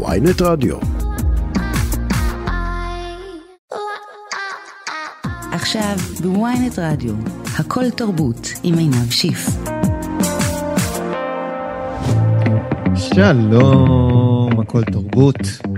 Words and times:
ויינט 0.00 0.42
רדיו. 0.42 0.76
עכשיו 5.52 5.96
בוויינט 6.22 6.78
רדיו, 6.78 7.14
הכל 7.58 7.90
תרבות 7.90 8.52
עם 8.62 8.78
עינב 8.78 9.10
שיף. 9.10 9.48
שלום, 12.94 14.60
הכל 14.60 14.84
תרבות, 14.84 15.36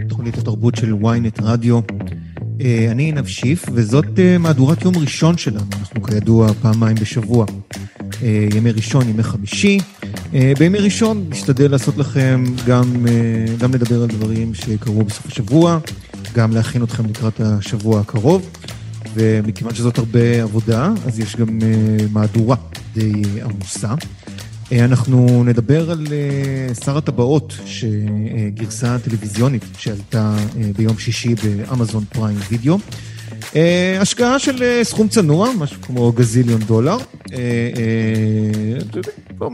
תוכנית 0.09 0.39
התרבות 0.39 0.75
של 0.75 0.93
ynet 0.93 1.43
רדיו. 1.43 1.81
אה, 2.61 2.89
אני 2.91 3.03
עינב 3.03 3.27
שיף, 3.27 3.65
וזאת 3.73 4.19
אה, 4.19 4.39
מהדורת 4.39 4.83
יום 4.83 4.97
ראשון 4.97 5.39
שלנו, 5.39 5.67
אנחנו 5.81 6.03
כידוע 6.03 6.53
פעמיים 6.63 6.97
בשבוע. 7.01 7.47
אה, 8.23 8.49
ימי 8.55 8.73
ראשון, 8.73 9.09
ימי 9.09 9.23
חמישי. 9.23 9.79
בימי 10.59 10.79
ראשון 10.79 11.27
נשתדל 11.29 11.71
לעשות 11.71 11.97
לכם 11.97 12.45
גם, 12.67 13.07
גם 13.59 13.75
לדבר 13.75 14.03
על 14.03 14.09
דברים 14.09 14.55
שקרו 14.55 15.05
בסוף 15.05 15.27
השבוע, 15.27 15.79
גם 16.35 16.53
להכין 16.53 16.83
אתכם 16.83 17.07
לקראת 17.07 17.41
השבוע 17.41 18.01
הקרוב. 18.01 18.51
ומכיוון 19.15 19.75
שזאת 19.75 19.99
הרבה 19.99 20.43
עבודה, 20.43 20.93
אז 21.07 21.19
יש 21.21 21.37
גם 21.37 21.59
מהדורה 22.11 22.57
די 22.95 23.13
עמוסה. 23.45 23.95
אנחנו 24.73 25.45
נדבר 25.45 25.91
על 25.91 26.07
שר 26.85 26.97
הטבעות, 26.97 27.55
שגרסה 27.67 28.99
טלוויזיונית 28.99 29.65
שעלתה 29.79 30.37
ביום 30.77 30.99
שישי 30.99 31.35
באמזון 31.35 32.05
פריים 32.09 32.39
וידאו. 32.51 32.79
השקעה 34.01 34.39
של 34.39 34.81
סכום 34.83 35.09
צנוע, 35.09 35.51
משהו 35.59 35.83
כמו 35.83 36.13
גזיליון 36.13 36.61
דולר. 36.61 36.97
לא 39.41 39.51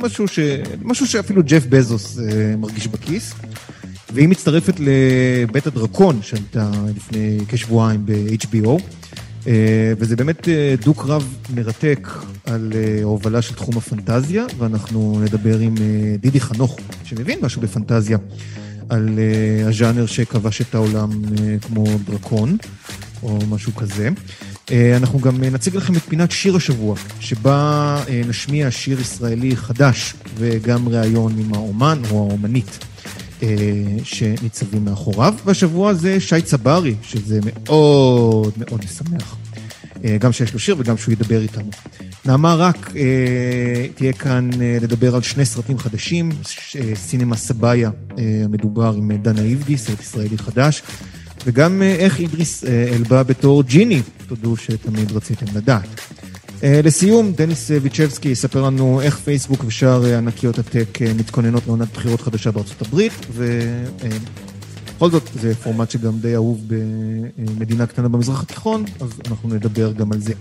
משהו, 0.84 1.06
שאפילו 1.06 1.42
ג'ף 1.44 1.66
בזוס 1.66 2.18
מרגיש 2.58 2.86
בכיס. 2.86 3.34
והיא 4.12 4.28
מצטרפת 4.28 4.74
לבית 4.78 5.66
הדרקון 5.66 6.22
שעלתה 6.22 6.70
לפני 6.96 7.38
כשבועיים 7.48 8.06
ב-HBO. 8.06 8.80
אה, 9.46 9.92
וזה 9.98 10.16
באמת 10.16 10.48
אה, 10.48 10.74
דו-קרב 10.84 11.36
מרתק 11.54 12.08
על 12.44 12.72
אה, 12.74 13.00
הובלה 13.02 13.42
של 13.42 13.54
תחום 13.54 13.76
הפנטזיה, 13.76 14.44
ואנחנו 14.58 15.20
נדבר 15.24 15.58
עם 15.58 15.74
דידי 16.18 16.40
חנוך, 16.40 16.76
שמבין 17.04 17.38
משהו 17.42 17.62
בפנטזיה, 17.62 18.18
על 18.88 19.18
הז'אנר 19.66 20.06
שכבש 20.06 20.60
את 20.60 20.74
העולם 20.74 21.10
כמו 21.62 21.84
דרקון, 22.04 22.56
או 23.22 23.38
משהו 23.48 23.74
כזה. 23.74 24.08
אנחנו 24.96 25.18
גם 25.20 25.44
נציג 25.44 25.76
לכם 25.76 25.96
את 25.96 26.02
פינת 26.02 26.30
שיר 26.30 26.56
השבוע, 26.56 26.96
שבה 27.20 28.02
נשמיע 28.28 28.70
שיר 28.70 29.00
ישראלי 29.00 29.56
חדש, 29.56 30.14
וגם 30.36 30.88
ראיון 30.88 31.38
עם 31.38 31.54
האומן 31.54 32.02
או 32.10 32.28
האומנית. 32.30 32.78
שניצבים 34.04 34.84
מאחוריו, 34.84 35.34
והשבוע 35.44 35.94
זה 35.94 36.20
שי 36.20 36.42
צברי, 36.42 36.94
שזה 37.02 37.40
מאוד 37.44 38.52
מאוד 38.56 38.80
משמח. 38.84 39.36
גם 40.20 40.32
שיש 40.32 40.52
לו 40.52 40.58
שיר 40.58 40.76
וגם 40.78 40.96
שהוא 40.96 41.12
ידבר 41.12 41.42
איתנו. 41.42 41.70
נעמה 42.24 42.54
רק 42.54 42.92
אה, 42.96 43.86
תהיה 43.94 44.12
כאן 44.12 44.50
אה, 44.60 44.78
לדבר 44.82 45.14
על 45.14 45.22
שני 45.22 45.44
סרטים 45.44 45.78
חדשים, 45.78 46.30
אה, 46.30 46.94
סינמה 46.94 47.36
סבאיה 47.36 47.90
המדובר 48.44 48.94
עם 48.96 49.12
דנה 49.12 49.42
איבגי, 49.42 49.76
סרט 49.76 50.00
ישראלי 50.00 50.38
חדש, 50.38 50.82
וגם 51.46 51.82
איך 51.82 52.20
אידריס 52.20 52.64
אלבה 52.64 53.22
בתור 53.22 53.62
ג'יני, 53.62 54.02
תודו 54.28 54.56
שתמיד 54.56 55.12
רציתם 55.12 55.46
לדעת. 55.54 56.00
אה, 56.62 56.80
לסיום, 56.84 57.32
דניס 57.32 57.70
ויטצ'בסקי 57.82 58.28
יספר 58.28 58.62
לנו 58.62 59.00
איך 59.00 59.18
פייסבוק 59.18 59.64
ושאר 59.66 60.06
אה, 60.06 60.18
ענקיות 60.18 60.58
הטק 60.58 61.02
אה, 61.02 61.14
מתכוננות 61.14 61.66
לעונת 61.66 61.92
בחירות 61.92 62.20
חדשה 62.20 62.50
בארצות 62.50 62.82
הברית, 62.82 63.12
ובכל 63.32 65.10
זאת 65.10 65.22
זה 65.34 65.54
פורמט 65.54 65.90
שגם 65.90 66.18
די 66.18 66.34
אהוב 66.34 66.66
במדינה 67.36 67.86
קטנה 67.86 68.08
במזרח 68.08 68.42
התיכון, 68.42 68.84
אז 69.00 69.10
אנחנו 69.28 69.48
נדבר 69.48 69.92
גם 69.92 70.12
על 70.12 70.20
זה. 70.20 70.32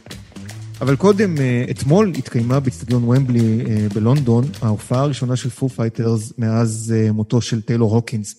אבל 0.82 0.96
קודם, 0.96 1.36
אתמול 1.72 2.14
התקיימה 2.18 2.60
באצטדיון 2.60 3.04
וומבלי 3.04 3.64
בלונדון 3.94 4.46
ההופעה 4.62 5.02
הראשונה 5.02 5.36
של 5.36 5.50
פו 5.50 5.70
פייטרס 5.70 6.34
מאז 6.38 6.94
מותו 7.14 7.42
של 7.42 7.62
טיילור 7.62 7.96
הוקינס, 7.96 8.36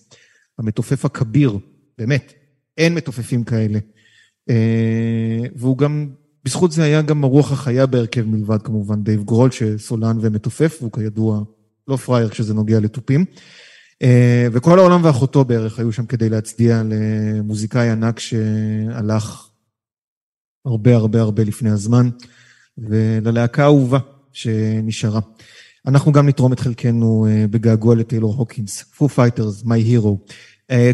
המתופף 0.59 1.05
הכביר, 1.05 1.57
באמת, 1.97 2.33
אין 2.81 2.93
מתופפים 2.93 3.43
כאלה. 3.43 3.79
והוא 5.55 5.77
גם 5.77 6.09
בזכות 6.45 6.71
זה 6.71 6.83
היה 6.83 7.01
גם 7.01 7.23
הרוח 7.23 7.51
החיה 7.51 7.85
בהרכב 7.85 8.25
מלבד 8.27 8.61
כמובן 8.61 9.03
דייב 9.03 9.23
גרול 9.23 9.51
שסולן 9.51 10.17
ומתופף, 10.21 10.77
והוא 10.79 10.91
כידוע 10.91 11.43
לא 11.87 11.95
פראייר 11.95 12.29
כשזה 12.29 12.53
נוגע 12.53 12.79
לתופים. 12.79 13.25
אה, 14.01 14.47
וכל 14.51 14.79
העולם 14.79 15.05
ואחותו 15.05 15.45
בערך 15.45 15.79
היו 15.79 15.91
שם 15.91 16.05
כדי 16.05 16.29
להצדיע 16.29 16.81
למוזיקאי 16.85 17.89
ענק 17.89 18.19
שהלך 18.19 19.47
הרבה 20.65 20.95
הרבה 20.95 21.21
הרבה 21.21 21.43
לפני 21.43 21.69
הזמן, 21.69 22.09
וללהקה 22.77 23.63
האהובה 23.63 23.99
שנשארה. 24.31 25.19
אנחנו 25.87 26.11
גם 26.11 26.27
נתרום 26.27 26.53
את 26.53 26.59
חלקנו 26.59 27.27
אה, 27.29 27.45
בגעגוע 27.49 27.95
לטיילור 27.95 28.35
הוקינס, 28.35 28.83
פו 28.83 29.09
פייטרס, 29.09 29.63
My 29.63 29.81
Hero. 29.81 30.19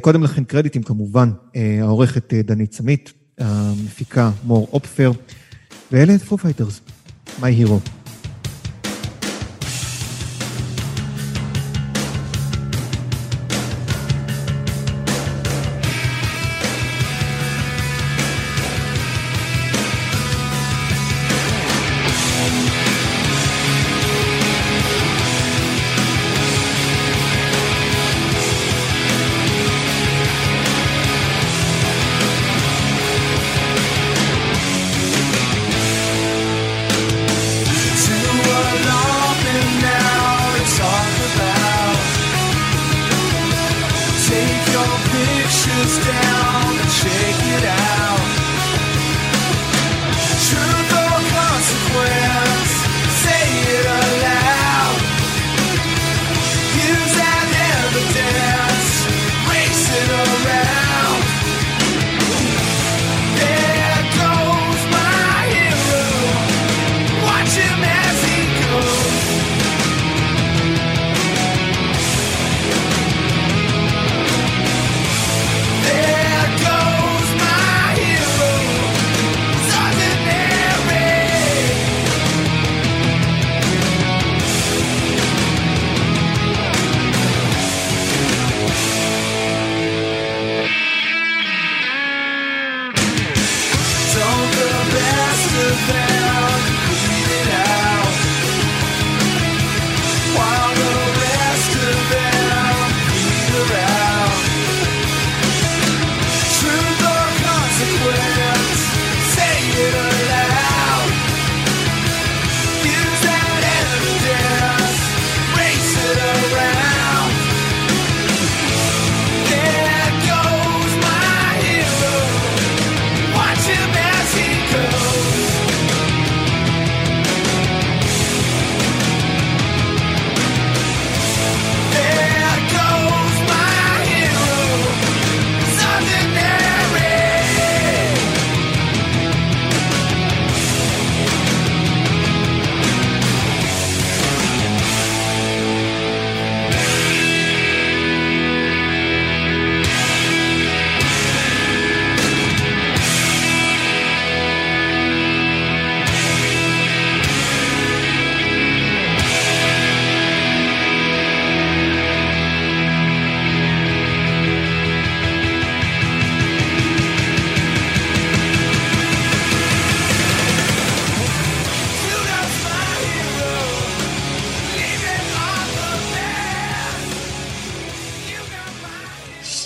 קודם 0.01 0.23
לכן 0.23 0.43
קרדיטים 0.43 0.83
כמובן, 0.83 1.31
אה, 1.55 1.77
העורכת 1.81 2.33
דנית 2.33 2.73
סמית, 2.73 3.13
המפיקה 3.38 4.31
מור 4.43 4.67
אופפר, 4.73 5.11
ואלה 5.91 6.19
פו 6.19 6.38
פייטרס, 6.38 6.81
My 7.41 7.55
Hero. 7.55 7.79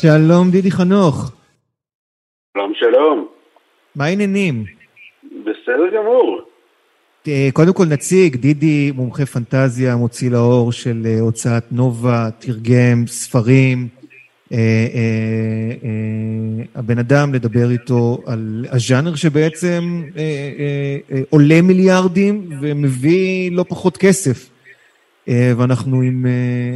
שלום 0.02 0.52
דידי 0.52 0.72
חנוך. 0.72 1.32
שלום 2.54 2.74
שלום. 2.76 3.28
מה 3.96 4.06
העניינים? 4.06 4.66
בסדר 5.24 5.88
גמור. 5.96 6.42
אה, 7.28 7.50
קודם 7.54 7.74
כל 7.74 7.86
נציג, 7.86 8.36
דידי 8.36 8.92
מומחה 8.96 9.26
פנטזיה, 9.26 9.96
מוציא 9.96 10.32
לאור 10.32 10.72
של 10.72 11.02
אה, 11.06 11.20
הוצאת 11.20 11.64
נובה, 11.72 12.30
תרגם 12.40 13.08
ספרים. 13.08 13.88
אה, 14.54 14.58
הבן 16.76 17.00
אדם, 17.00 17.34
לדבר 17.34 17.72
איתו 17.72 18.18
על 18.26 18.66
הז'אנר 18.72 19.16
שבעצם 19.16 20.04
עולה 21.30 21.62
מיליארדים 21.62 22.50
ומביא 22.62 23.52
לא 23.52 23.66
פחות 23.70 23.98
כסף. 23.98 24.51
ואנחנו 25.28 26.02
עם 26.02 26.26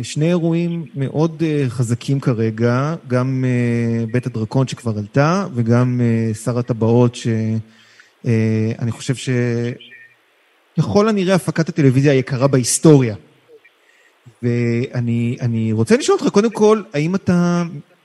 שני 0.03 0.27
אירועים 0.29 0.85
מאוד 0.95 1.43
חזקים 1.67 2.19
כרגע, 2.19 2.95
גם 3.07 3.45
בית 4.11 4.25
הדרקון 4.25 4.67
שכבר 4.67 4.91
עלתה 4.97 5.45
וגם 5.53 6.01
שר 6.43 6.59
הטבעות 6.59 7.15
שאני 7.15 8.91
חושב 8.91 9.15
ש... 9.15 9.29
ככל 10.77 11.07
הנראה 11.09 11.35
הפקת 11.35 11.69
הטלוויזיה 11.69 12.11
היקרה 12.11 12.47
בהיסטוריה. 12.47 13.15
ואני 14.43 15.71
רוצה 15.71 15.97
לשאול 15.97 16.17
אותך, 16.21 16.33
קודם 16.33 16.51
כל, 16.51 16.81
האם 16.93 17.15
אתה, 17.15 17.63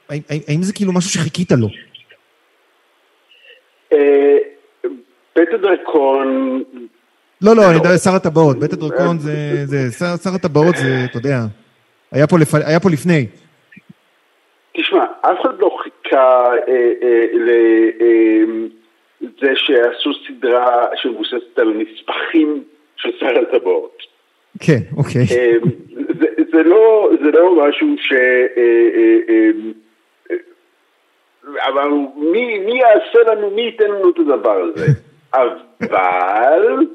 האם, 0.09 0.21
האם 0.49 0.63
זה 0.63 0.73
כאילו 0.73 0.93
משהו 0.93 1.11
שחיכית 1.11 1.53
לו? 1.53 1.69
אה, 3.93 4.37
בית 5.37 5.49
הדרקון... 5.53 6.63
לא, 7.43 7.57
לא, 7.57 7.63
אני 7.67 7.75
יודע, 7.75 7.97
שר 7.99 8.15
הטבעות, 8.15 8.59
בית 8.59 8.73
הדרקון 8.73 9.19
זה, 9.19 9.91
שר 10.23 10.35
הטבעות 10.35 10.77
זה, 10.77 11.05
אתה 11.05 11.19
יודע, 11.19 11.39
היה 12.13 12.81
פה 12.81 12.91
לפני. 12.91 13.27
תשמע, 14.77 15.05
אף 15.21 15.41
אחד 15.41 15.59
לא 15.59 15.77
חיכה 15.83 16.51
אה, 16.69 16.93
אה, 17.03 17.27
זה 19.41 19.51
שעשו 19.55 20.11
סדרה 20.27 20.85
שמבוססת 20.95 21.59
על 21.59 21.69
נספחים 21.69 22.65
של 22.97 23.09
שר 23.21 23.39
הטבעות. 23.43 24.03
כן, 24.61 24.81
אוקיי. 24.97 25.25
זה, 26.21 26.27
זה, 26.53 26.63
לא, 26.63 27.11
זה 27.25 27.31
לא 27.31 27.69
משהו 27.69 27.89
ש... 27.99 28.13
אה, 28.13 28.89
אה, 28.97 29.19
אמ, 29.29 29.73
אבל 31.69 31.89
מי, 32.17 32.59
מי 32.59 32.81
יעשה 32.81 33.33
לנו, 33.33 33.51
מי 33.51 33.63
ייתן 33.63 33.85
לנו 33.85 34.11
את 34.11 34.19
הדבר 34.19 34.63
הזה? 34.63 34.87
אבל 35.35 36.87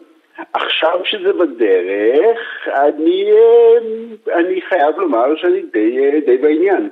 עכשיו 0.53 0.99
שזה 1.05 1.33
בדרך, 1.33 2.37
אני, 2.67 3.23
אמ, 3.31 4.15
אני 4.39 4.61
חייב 4.69 4.95
לומר 4.97 5.35
שאני 5.35 5.61
די, 5.73 6.21
די 6.25 6.37
בעניין. 6.37 6.89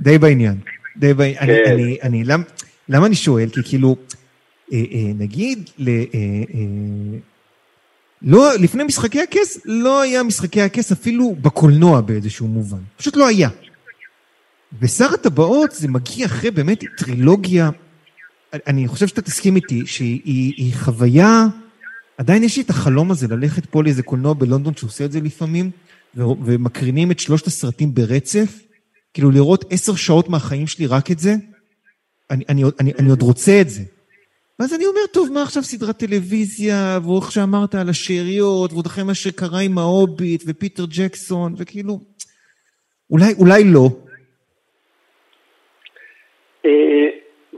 די 0.00 0.18
בעניין. 0.18 0.54
די 0.96 1.14
בעניין. 1.14 1.46
כן. 1.46 1.72
אני, 1.72 1.72
אני, 1.72 1.98
אני, 2.02 2.24
למ, 2.24 2.42
למה 2.88 3.06
אני 3.06 3.14
שואל? 3.14 3.48
כי 3.48 3.60
כאילו... 3.68 3.96
אה, 4.72 4.78
אה, 4.78 5.12
נגיד, 5.18 5.70
ל... 5.78 5.88
אה, 5.88 7.18
לא, 8.22 8.48
לפני 8.62 8.84
משחקי 8.84 9.20
הכס, 9.20 9.60
לא 9.64 10.00
היה 10.00 10.22
משחקי 10.22 10.62
הכס 10.62 10.92
אפילו 10.92 11.34
בקולנוע 11.42 12.00
באיזשהו 12.00 12.46
מובן. 12.46 12.78
פשוט 12.96 13.16
לא 13.16 13.28
היה. 13.28 13.48
ושר 14.80 15.14
הטבעות 15.14 15.70
זה 15.70 15.88
מגיע 15.88 16.26
אחרי 16.26 16.50
באמת 16.50 16.84
טרילוגיה, 16.96 17.70
אני 18.52 18.88
חושב 18.88 19.06
שאתה 19.06 19.22
תסכים 19.22 19.56
איתי, 19.56 19.86
שהיא 19.86 20.74
חוויה, 20.74 21.44
עדיין 22.20 22.44
יש 22.44 22.56
לי 22.56 22.62
את 22.62 22.70
החלום 22.70 23.10
הזה 23.10 23.26
ללכת 23.30 23.66
פה 23.66 23.82
לאיזה 23.82 24.02
קולנוע 24.02 24.34
בלונדון 24.34 24.74
שעושה 24.74 25.04
את 25.04 25.12
זה 25.12 25.20
לפעמים, 25.24 25.70
ומקרינים 26.16 27.10
את 27.10 27.18
שלושת 27.18 27.46
הסרטים 27.46 27.88
ברצף, 27.94 28.50
כאילו 29.14 29.30
לראות 29.30 29.64
עשר 29.70 29.92
שעות 29.94 30.28
מהחיים 30.28 30.66
שלי 30.66 30.86
רק 30.86 31.10
את 31.10 31.18
זה, 31.18 31.30
אני, 32.30 32.44
אני, 32.48 32.62
אני, 32.80 32.92
אני 32.98 33.10
עוד 33.10 33.22
רוצה 33.22 33.52
את 33.60 33.68
זה. 33.68 33.82
ואז 34.58 34.74
אני 34.74 34.86
אומר, 34.86 35.00
טוב, 35.12 35.32
מה 35.32 35.42
עכשיו 35.42 35.62
סדרת 35.62 35.96
טלוויזיה, 35.96 36.98
ואיך 37.04 37.32
שאמרת 37.32 37.74
על 37.74 37.88
השאריות, 37.88 38.72
ועוד 38.72 38.86
אחרי 38.86 39.04
מה 39.04 39.14
שקרה 39.14 39.60
עם 39.60 39.78
ההוביט, 39.78 40.42
ופיטר 40.46 40.84
ג'קסון, 40.88 41.54
וכאילו, 41.58 41.98
אולי, 43.10 43.32
אולי 43.38 43.64
לא. 43.64 43.88
אה, 46.66 47.08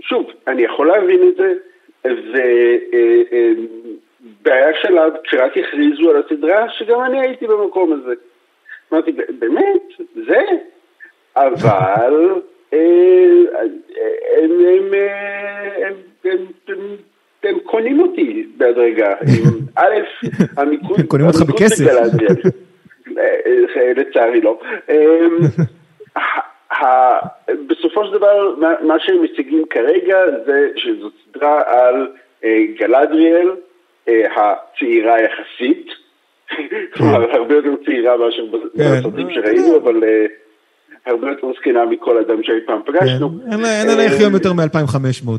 שוב, 0.00 0.26
אני 0.48 0.62
יכול 0.62 0.86
להבין 0.88 1.20
את 1.28 1.36
זה, 1.36 1.52
והיה 4.44 4.68
שלב, 4.82 5.12
כשרק 5.24 5.56
הכריזו 5.56 6.10
על 6.10 6.22
הסדרה, 6.26 6.66
שגם 6.70 7.00
אני 7.04 7.20
הייתי 7.20 7.46
במקום 7.46 7.92
הזה. 7.92 8.12
אמרתי, 8.92 9.12
באמת? 9.38 9.82
זה? 10.26 10.42
אבל 11.36 12.40
אה, 12.72 12.78
הם, 14.38 14.50
הם, 17.44 17.58
קונים 17.64 18.00
אותי 18.00 18.46
בהדרגה. 18.56 19.14
א', 19.76 19.94
המיקוד... 20.56 21.00
הם 21.00 21.06
קונים 21.06 21.26
אותך 21.26 21.42
בכסף. 21.42 21.84
אה, 23.18 23.92
לצערי 23.96 24.40
לא. 24.40 24.60
בסופו 27.66 28.06
של 28.06 28.12
דבר, 28.12 28.54
מה 28.80 28.94
שהם 28.98 29.22
מציגים 29.22 29.64
כרגע 29.70 30.18
זה 30.46 30.68
שזו 30.76 31.10
סדרה 31.24 31.62
על 31.66 32.08
אה, 32.44 32.64
גלדריאל, 32.78 33.48
אה, 33.48 33.54
הצעירה 34.08 35.16
יחסית. 35.20 35.86
כלומר, 36.94 37.26
כן. 37.26 37.36
הרבה 37.36 37.54
יותר 37.54 37.84
צעירה 37.84 38.16
מאשר 38.16 38.42
כן. 38.76 39.00
בסרטים 39.00 39.30
שראינו, 39.30 39.76
אבל 39.76 40.02
הרבה 41.06 41.28
יותר 41.28 41.52
זקנה 41.58 41.84
מכל 41.84 42.18
אדם 42.18 42.42
שאי 42.42 42.60
פעם 42.66 42.80
פגשנו. 42.86 43.28
כן. 43.30 43.64
אין 43.64 43.96
לה 43.96 44.04
איך 44.04 44.20
יום 44.20 44.32
יותר 44.32 44.52
מ-2500. 44.52 45.30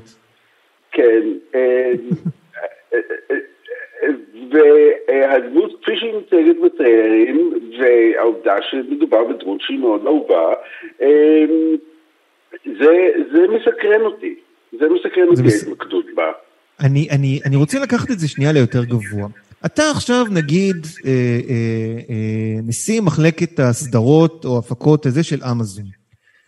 כן, 0.91 1.21
אה, 1.55 1.91
אה, 2.93 2.99
אה, 4.03 4.09
והדמות 4.51 5.71
כפי 5.81 5.97
שהיא 5.97 6.13
מצייגת 6.13 6.55
בציירים, 6.63 7.53
והעובדה 7.79 8.55
שמדובר 8.61 9.23
בדמות 9.23 9.61
שהיא 9.61 9.79
מאוד 9.79 10.05
אהובה, 10.05 10.53
זה 13.33 13.47
מסקרן 13.49 14.01
אותי, 14.01 14.35
זה 14.79 14.89
מסקרן 14.89 15.27
אותי 15.27 15.41
ההתמקדות 15.41 16.05
בה. 16.15 16.31
אני, 16.83 17.09
אני, 17.09 17.39
אני 17.45 17.55
רוצה 17.55 17.79
לקחת 17.79 18.11
את 18.11 18.19
זה 18.19 18.27
שנייה 18.27 18.51
ליותר 18.51 18.83
גבוה. 18.83 19.27
אתה 19.65 19.83
עכשיו 19.91 20.25
נגיד 20.31 20.87
אה, 21.05 21.11
אה, 21.11 21.99
אה, 22.09 22.61
נשיא 22.63 23.01
מחלקת 23.01 23.59
הסדרות 23.59 24.45
או 24.45 24.59
הפקות 24.59 25.05
הזה 25.05 25.23
של 25.23 25.43
אמזון, 25.43 25.85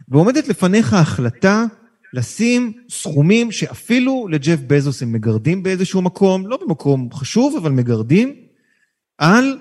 ועומדת 0.09 0.47
לפניך 0.47 0.93
החלטה 0.93 1.65
לשים 2.13 2.73
סכומים 2.89 3.51
שאפילו 3.51 4.27
לג'ף 4.27 4.59
בזוס 4.67 5.01
הם 5.01 5.11
מגרדים 5.11 5.63
באיזשהו 5.63 6.01
מקום, 6.01 6.47
לא 6.47 6.59
במקום 6.67 7.09
חשוב, 7.13 7.55
אבל 7.57 7.71
מגרדים, 7.71 8.35
על 9.17 9.57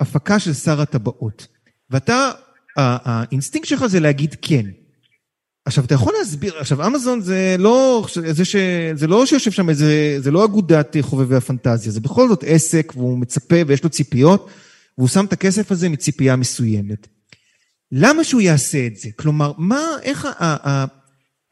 הפקה 0.00 0.38
של 0.38 0.52
שר 0.52 0.80
הטבעות. 0.80 1.46
ואתה, 1.90 2.30
האינסטינקט 2.76 3.68
שלך 3.68 3.86
זה 3.86 4.00
להגיד 4.00 4.36
כן. 4.42 4.66
עכשיו, 5.64 5.84
אתה 5.84 5.94
יכול 5.94 6.14
להסביר, 6.18 6.58
עכשיו, 6.58 6.86
אמזון 6.86 7.20
זה 7.20 7.56
לא, 7.58 8.06
זה, 8.14 8.44
ש, 8.44 8.56
זה 8.94 9.06
לא 9.06 9.26
שיושב 9.26 9.50
שם 9.50 9.68
איזה, 9.68 10.16
זה 10.18 10.30
לא 10.30 10.44
אגודת 10.44 10.96
חובבי 11.00 11.36
הפנטזיה, 11.36 11.92
זה 11.92 12.00
בכל 12.00 12.28
זאת 12.28 12.44
עסק, 12.46 12.92
והוא 12.96 13.18
מצפה 13.18 13.56
ויש 13.66 13.84
לו 13.84 13.90
ציפיות, 13.90 14.50
והוא 14.98 15.08
שם 15.08 15.24
את 15.24 15.32
הכסף 15.32 15.72
הזה 15.72 15.88
מציפייה 15.88 16.36
מסוימת. 16.36 17.06
למה 17.92 18.24
שהוא 18.24 18.40
יעשה 18.40 18.86
את 18.86 18.96
זה? 18.96 19.08
כלומר, 19.16 19.52
מה, 19.58 19.80
איך 20.02 20.28
ה... 20.40 20.84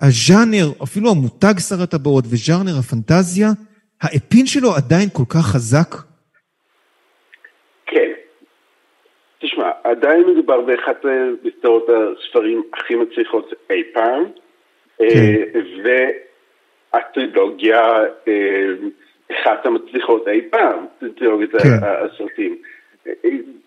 הז'אנר, 0.01 0.73
אפילו 0.83 1.11
המותג 1.11 1.55
שר 1.59 1.83
הטבעות 1.83 2.25
וז'אנר 2.29 2.79
הפנטזיה, 2.79 3.51
האפין 4.01 4.47
שלו 4.47 4.75
עדיין 4.75 5.09
כל 5.13 5.25
כך 5.29 5.47
חזק? 5.47 5.95
כן. 7.87 8.11
תשמע, 9.41 9.71
עדיין 9.85 10.25
מדובר 10.25 10.61
באחת 10.61 11.05
מסדרות 11.45 11.87
הספרים 11.89 12.63
הכי 12.73 12.95
מצליחות 12.95 13.53
אי 13.71 13.83
פעם, 13.93 14.25
כן. 14.99 15.05
אה, 15.05 15.45
והטרילוגיה 16.93 17.83
אה, 18.29 18.69
אחת 19.33 19.67
המצליחות 19.67 20.29
אי 20.29 20.41
פעם, 20.51 20.87
טרילוגיית 21.17 21.51
כן. 21.51 21.69
הסרטים. 21.83 22.57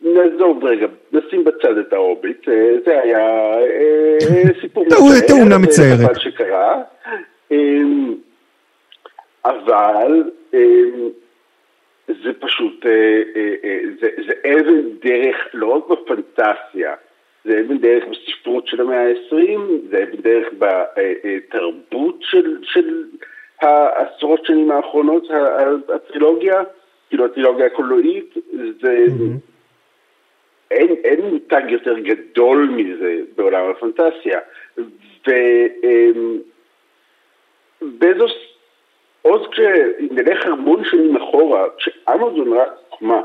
נעזוב 0.01 0.66
רגע, 0.66 0.88
נשים 1.12 1.44
בצד 1.44 1.78
את 1.78 1.94
ההוביט, 1.94 2.50
אה, 2.50 2.72
זה 2.86 3.01
היה 3.01 3.54
אה, 3.60 4.18
סיפור 4.62 4.86
מצער. 4.86 5.00
תאונה 5.28 5.58
מצערת. 5.58 6.20
שקרה. 6.20 6.82
אמ, 7.51 8.16
אבל 9.46 10.24
אמ, 10.54 11.10
זה 12.24 12.34
פשוט, 12.39 12.86
אה, 12.86 13.22
זה, 14.01 14.10
זה 14.27 14.34
אבן 14.46 14.82
דרך 15.03 15.38
לא 15.53 15.68
רק 15.68 15.88
בפנטסיה, 15.88 16.94
זה 17.46 17.60
אבן 17.60 17.77
דרך 17.77 18.03
בספרות 18.08 18.68
של 18.68 18.82
המאה 18.82 19.08
ה-20, 19.08 19.60
זה 19.89 20.03
אבן 20.03 20.22
דרך 20.22 20.48
בתרבות 20.58 22.15
של, 22.22 22.58
של 22.63 23.03
העשרות 23.62 24.46
שנים 24.46 24.72
האחרונות, 24.72 25.27
הטרילוגיה. 25.96 26.63
כאילו 27.10 27.25
הטרילוגיה 27.25 27.65
הקולנועית, 27.65 28.34
זה... 28.82 29.06
אין, 30.72 30.96
אין 31.03 31.22
מותג 31.22 31.62
יותר 31.70 32.00
גדול 32.00 32.70
מזה 32.70 33.18
בעולם 33.36 33.70
הפנטסיה. 33.70 34.39
ובזוס, 37.82 38.50
עוד 39.22 39.48
כשנלך 39.51 40.46
המון 40.46 40.84
שנים 40.86 41.18
אחורה, 41.18 41.66
כשאמזון 41.78 42.54
רק 42.54 42.70
הוקמה, 42.90 43.22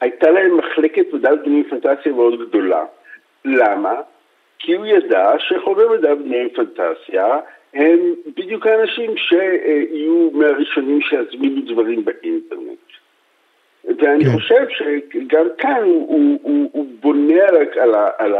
הייתה 0.00 0.30
להם 0.30 0.56
מחלקת 0.56 1.12
מדע 1.12 1.34
בדיונים 1.34 1.64
פנטסיה 1.64 2.12
מאוד 2.12 2.48
גדולה. 2.48 2.84
למה? 3.44 3.94
כי 4.58 4.74
הוא 4.74 4.86
ידע 4.86 5.32
שחובבי 5.38 5.98
מדע 5.98 6.14
בדיונים 6.14 6.48
פנטסיה 6.48 7.38
הם 7.74 8.14
בדיוק 8.36 8.66
האנשים 8.66 9.16
שיהיו 9.16 10.30
מהראשונים 10.32 11.00
שיזמינו 11.00 11.60
דברים 11.72 12.04
באינטרנט. 12.04 12.78
ואני 13.84 14.24
כן. 14.24 14.30
חושב 14.30 14.66
שגם 14.68 15.46
כאן 15.58 15.82
הוא, 15.82 16.38
הוא, 16.42 16.70
הוא 16.72 16.86
בונה 17.00 17.44
על, 17.76 17.94
על 18.18 18.34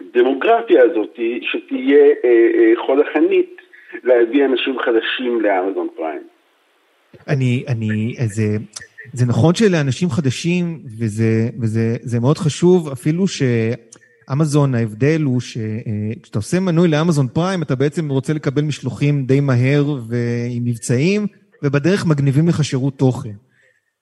הדמוגרפיה 0.00 0.82
הזאת 0.82 1.18
שתהיה 1.40 2.06
אה, 2.24 2.48
אה, 2.54 2.72
חוד 2.86 2.98
החנית 2.98 3.60
להביא 4.04 4.44
אנשים 4.44 4.76
חדשים 4.78 5.40
לאמזון 5.40 5.88
פריים. 5.96 6.22
אני, 7.28 7.64
אני, 7.68 8.14
זה, 8.26 8.56
זה 9.12 9.26
נכון 9.26 9.54
שלאנשים 9.54 10.10
חדשים, 10.10 10.82
וזה, 10.98 11.48
וזה 11.60 12.20
מאוד 12.20 12.38
חשוב, 12.38 12.88
אפילו 12.88 13.24
שאמזון, 13.28 14.74
ההבדל 14.74 15.22
הוא 15.22 15.40
שכשאתה 15.40 16.38
עושה 16.38 16.60
מנוי 16.60 16.88
לאמזון 16.88 17.28
פריים, 17.28 17.62
אתה 17.62 17.74
בעצם 17.74 18.08
רוצה 18.08 18.32
לקבל 18.32 18.62
משלוחים 18.62 19.26
די 19.26 19.40
מהר 19.40 19.84
ועם 20.08 20.64
מבצעים, 20.64 21.26
ובדרך 21.62 22.06
מגניבים 22.06 22.48
לך 22.48 22.64
שירות 22.64 22.98
תוכן. 22.98 23.32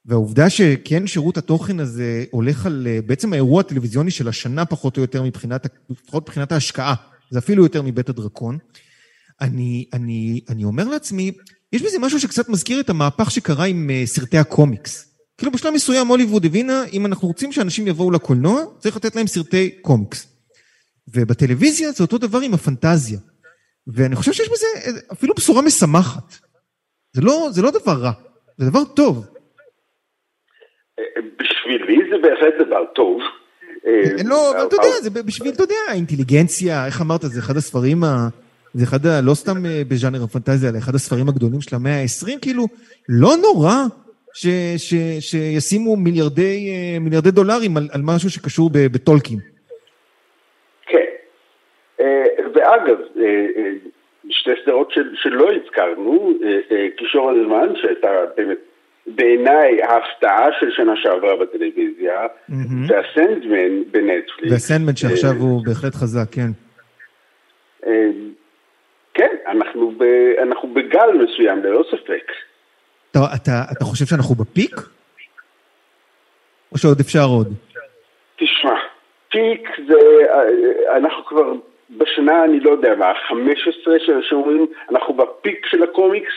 והעובדה 0.07 0.51
שכן 0.51 1.07
שירות 1.07 1.37
התוכן 1.37 1.81
הזה 1.81 2.25
הולך 2.31 2.67
על 2.67 2.87
בעצם 3.07 3.33
האירוע 3.33 3.61
הטלוויזיוני 3.61 4.11
של 4.11 4.29
השנה 4.29 4.65
פחות 4.65 4.97
או 4.97 5.03
יותר 5.03 5.23
מבחינת, 5.23 5.67
לפחות 5.91 6.23
מבחינת 6.23 6.53
ההשקעה, 6.53 6.95
זה 7.31 7.39
אפילו 7.39 7.63
יותר 7.63 7.83
מבית 7.83 8.09
הדרקון. 8.09 8.59
אני, 9.41 9.85
אני, 9.93 10.41
אני 10.49 10.65
אומר 10.65 10.85
לעצמי, 10.89 11.33
יש 11.73 11.83
בזה 11.83 11.99
משהו 11.99 12.21
שקצת 12.21 12.49
מזכיר 12.49 12.81
את 12.81 12.91
המהפך 12.91 13.31
שקרה 13.31 13.65
עם 13.65 13.91
uh, 13.91 14.07
סרטי 14.07 14.39
הקומיקס. 14.39 15.17
כאילו 15.39 15.53
בשלב 15.53 15.75
מסוים 15.75 16.07
הוליווד 16.07 16.45
הבינה, 16.45 16.85
אם 16.93 17.07
אנחנו 17.07 17.29
רוצים 17.29 17.53
שאנשים 17.53 17.87
יבואו 17.87 18.11
לקולנוע, 18.11 18.63
צריך 18.79 18.97
לתת 18.97 19.17
להם 19.17 19.27
סרטי 19.27 19.71
קומיקס. 19.83 20.37
ובטלוויזיה 21.15 21.93
זה 21.93 22.05
אותו 22.05 22.19
דבר 22.19 22.41
עם 22.41 22.55
הפנטזיה. 22.55 23.19
ואני 23.87 24.17
חושב 24.17 24.33
שיש 24.33 24.49
בזה 24.49 24.67
אפילו 25.13 25.35
בשורה 25.35 25.63
משמחת. 25.63 26.35
זה 27.13 27.23
לא, 27.23 27.49
זה 27.51 27.63
לא 27.63 27.71
דבר 27.71 27.93
רע, 27.93 28.13
זה 28.59 28.71
דבר 28.71 28.85
טוב. 28.85 29.27
בשבילי 31.39 31.99
זה 32.11 32.17
בהחלט 32.23 32.67
דבר 32.67 32.85
טוב. 32.95 33.21
לא, 34.25 34.51
אבל 34.51 34.67
אתה 34.67 34.77
יודע, 34.77 35.01
זה 35.03 35.11
בשביל, 35.11 35.53
אתה 35.53 35.63
יודע, 35.63 35.75
האינטליגנציה, 35.89 36.87
איך 36.87 37.01
אמרת, 37.01 37.21
זה 37.23 37.41
אחד 37.41 37.57
הספרים 37.57 38.05
ה... 38.05 38.29
זה 38.77 38.85
אחד, 38.85 39.07
ה... 39.07 39.21
לא 39.21 39.35
סתם 39.35 39.67
אה, 39.67 39.83
בז'אנר 39.89 40.23
הפנטזיה, 40.25 40.71
אלא 40.71 40.79
אחד 40.79 40.95
הספרים 40.95 41.29
הגדולים 41.29 41.61
של 41.61 41.77
המאה 41.77 42.01
ה-20, 42.03 42.39
כאילו, 42.43 42.65
לא 43.09 43.33
נורא 43.43 43.77
ש, 44.35 44.47
ש, 44.77 44.95
שישימו 45.21 45.97
מיליארדי, 45.97 46.69
אה, 46.71 46.99
מיליארדי 47.01 47.31
דולרים 47.31 47.77
על, 47.77 47.89
על 47.93 48.01
משהו 48.05 48.31
שקשור 48.31 48.71
בטולקין. 48.73 49.39
כן. 50.87 51.07
אה, 52.01 52.25
ואגב, 52.55 52.99
שתי 54.31 54.51
סדרות 54.65 54.91
של, 54.91 55.15
שלא 55.15 55.49
הזכרנו, 55.53 56.33
קישור 56.97 57.31
הזמן, 57.31 57.69
שהייתה 57.77 58.09
באמת 58.37 58.59
בעיניי 59.07 59.83
ההפתעה 59.83 60.47
של 60.61 60.67
שנה 60.77 60.93
שעברה 60.97 61.37
בטלוויזיה, 61.37 62.27
mm-hmm. 62.27 62.53
והסנדמן 62.89 63.83
בנטפליקס. 63.91 64.53
והסנדמן 64.53 64.97
שעכשיו 64.97 65.31
הוא 65.31 65.65
בהחלט 65.67 65.95
חזק, 65.95 66.29
כן. 66.33 66.51
כן, 69.17 69.37
אנחנו, 69.47 69.91
ב, 69.99 70.03
אנחנו 70.43 70.69
בגל 70.75 71.11
מסוים, 71.13 71.65
ללא 71.65 71.85
ספק. 71.91 72.33
אתה, 73.11 73.19
אתה, 73.35 73.63
אתה 73.73 73.85
חושב 73.85 74.05
שאנחנו 74.05 74.35
בפיק? 74.35 74.77
או 76.73 76.79
שעוד 76.79 77.01
אפשר 77.01 77.25
עוד? 77.25 77.53
תשמע, 78.37 78.75
פיק 79.31 79.69
זה, 79.89 79.99
אנחנו 80.97 81.25
כבר 81.25 81.53
בשנה, 81.91 82.45
אני 82.45 82.61
לא 82.61 82.71
יודע 82.71 82.95
מה, 82.95 83.13
15 83.29 83.95
שאומרים, 84.29 84.67
אנחנו 84.91 85.15
בפיק 85.15 85.67
של 85.67 85.83
הקומיקס, 85.83 86.33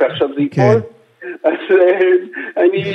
ועכשיו 0.00 0.28
זה 0.34 0.40
ייפול? 0.40 0.64
כן. 0.64 1.28
אז 1.44 1.76
אני, 2.56 2.94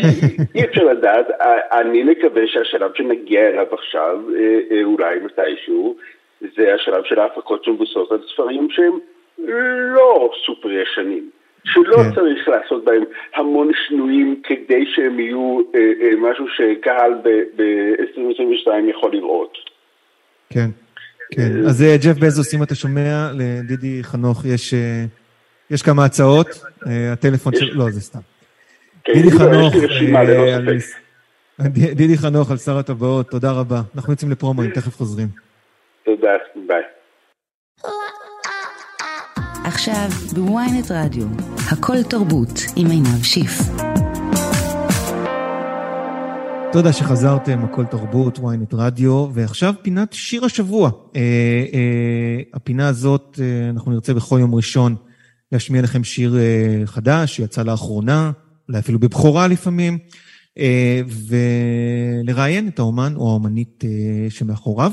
אי 0.56 0.66
אפשר 0.66 0.84
לדעת, 0.84 1.28
אני 1.72 2.04
מקווה 2.04 2.42
שהשלב 2.48 2.92
שנגיע 2.96 3.48
אליו 3.48 3.66
עכשיו, 3.72 4.20
אה, 4.36 4.60
אה, 4.72 4.84
אולי 4.84 5.20
מתישהו, 5.20 5.98
זה 6.42 6.76
השלב 6.76 7.04
של 7.04 7.20
ההפקות 7.20 7.64
שמבוססות 7.64 8.12
על 8.12 8.20
ספרים 8.34 8.68
שהם 8.72 8.94
לא 9.96 10.32
סופר 10.46 10.72
ישנים. 10.72 11.30
שלא 11.64 11.98
כן. 11.98 12.16
צריך 12.16 12.48
לעשות 12.48 12.86
בהם 12.86 13.04
המון 13.36 13.72
שינויים 13.88 14.42
כדי 14.44 14.86
שהם 14.96 15.20
יהיו 15.20 15.60
אה, 15.76 15.80
אה, 16.02 16.32
משהו 16.32 16.46
שקהל 16.48 17.14
ב-2022 17.24 18.90
יכול 18.90 19.12
לראות. 19.12 19.58
כן, 20.50 20.70
כן. 21.32 21.42
אה, 21.42 21.70
אז 21.70 21.84
אה, 21.84 21.98
ג'ף 21.98 22.18
בזוס, 22.20 22.54
אם 22.54 22.64
אתה 22.64 22.76
שומע, 22.76 23.32
לדידי 23.34 24.04
חנוך 24.04 24.46
יש, 24.46 24.74
אה, 24.74 25.06
יש 25.72 25.82
כמה 25.82 26.06
הצעות. 26.06 26.48
הטלפון. 27.14 27.56
של... 27.56 27.66
לא, 27.74 27.90
זה 27.90 28.02
סתם. 28.02 28.20
כן, 29.04 29.14
דידי 29.14 29.32
חנוך. 29.32 29.76
דידי 31.96 32.18
חנוך 32.18 32.52
על 32.52 32.58
שר 32.58 32.78
הטבעות, 32.78 33.30
תודה 33.30 33.52
רבה. 33.52 33.82
אנחנו 33.96 34.14
יוצאים 34.14 34.32
לפרומואים, 34.32 34.72
תכף 34.72 34.96
חוזרים. 34.96 35.47
עכשיו 39.68 40.10
בוויינט 40.34 40.92
רדיו, 40.92 41.28
הכל 41.72 42.04
תרבות 42.04 42.60
עם 42.76 42.90
עינב 42.90 43.24
שיף. 43.24 43.60
תודה 46.72 46.94
שחזרתם, 46.94 47.60
הכל 47.64 47.86
תרבות, 47.86 48.38
ynet 48.38 48.74
רדיו, 48.76 49.28
ועכשיו 49.34 49.74
פינת 49.82 50.14
שיר 50.14 50.46
השבוע. 50.46 50.92
אה, 51.16 51.22
אה, 51.74 52.42
הפינה 52.54 52.88
הזאת, 52.88 53.40
אה, 53.42 53.70
אנחנו 53.70 53.92
נרצה 53.92 54.14
בכל 54.14 54.38
יום 54.40 54.56
ראשון 54.56 54.96
להשמיע 55.52 55.82
לכם 55.82 56.04
שיר 56.04 56.38
אה, 56.38 56.82
חדש 56.86 57.36
שיצא 57.36 57.64
לאחרונה, 57.64 58.32
אולי 58.70 58.80
אפילו 58.80 59.00
בבכורה 59.00 59.48
לפעמים, 59.48 59.98
אה, 60.58 61.02
ולראיין 62.24 62.68
את 62.68 62.80
האומן 62.80 63.16
או 63.16 63.30
האומנית 63.30 63.84
אה, 63.86 64.30
שמאחוריו. 64.30 64.92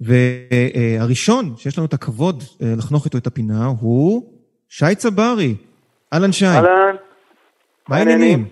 והראשון 0.00 1.54
שיש 1.56 1.78
לנו 1.78 1.86
את 1.86 1.94
הכבוד 1.94 2.42
אה, 2.62 2.72
לחנוך 2.76 3.04
איתו 3.04 3.18
את 3.18 3.26
הפינה 3.26 3.66
הוא 3.80 4.22
שי 4.68 4.94
צברי. 4.94 5.54
אהלן 6.12 6.32
שי. 6.32 6.46
אהלן. 6.46 6.96
מה 7.88 7.96
העניינים? 7.96 8.48